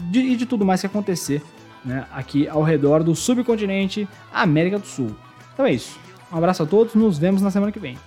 de, 0.09 0.19
e 0.19 0.35
de 0.35 0.45
tudo 0.45 0.65
mais 0.65 0.81
que 0.81 0.87
acontecer 0.87 1.41
né, 1.83 2.05
aqui 2.11 2.47
ao 2.47 2.63
redor 2.63 3.03
do 3.03 3.15
subcontinente 3.15 4.07
América 4.33 4.79
do 4.79 4.87
Sul. 4.87 5.15
Então 5.53 5.65
é 5.65 5.73
isso. 5.73 5.99
Um 6.31 6.37
abraço 6.37 6.63
a 6.63 6.65
todos, 6.65 6.95
nos 6.95 7.17
vemos 7.17 7.41
na 7.41 7.51
semana 7.51 7.71
que 7.71 7.79
vem. 7.79 7.97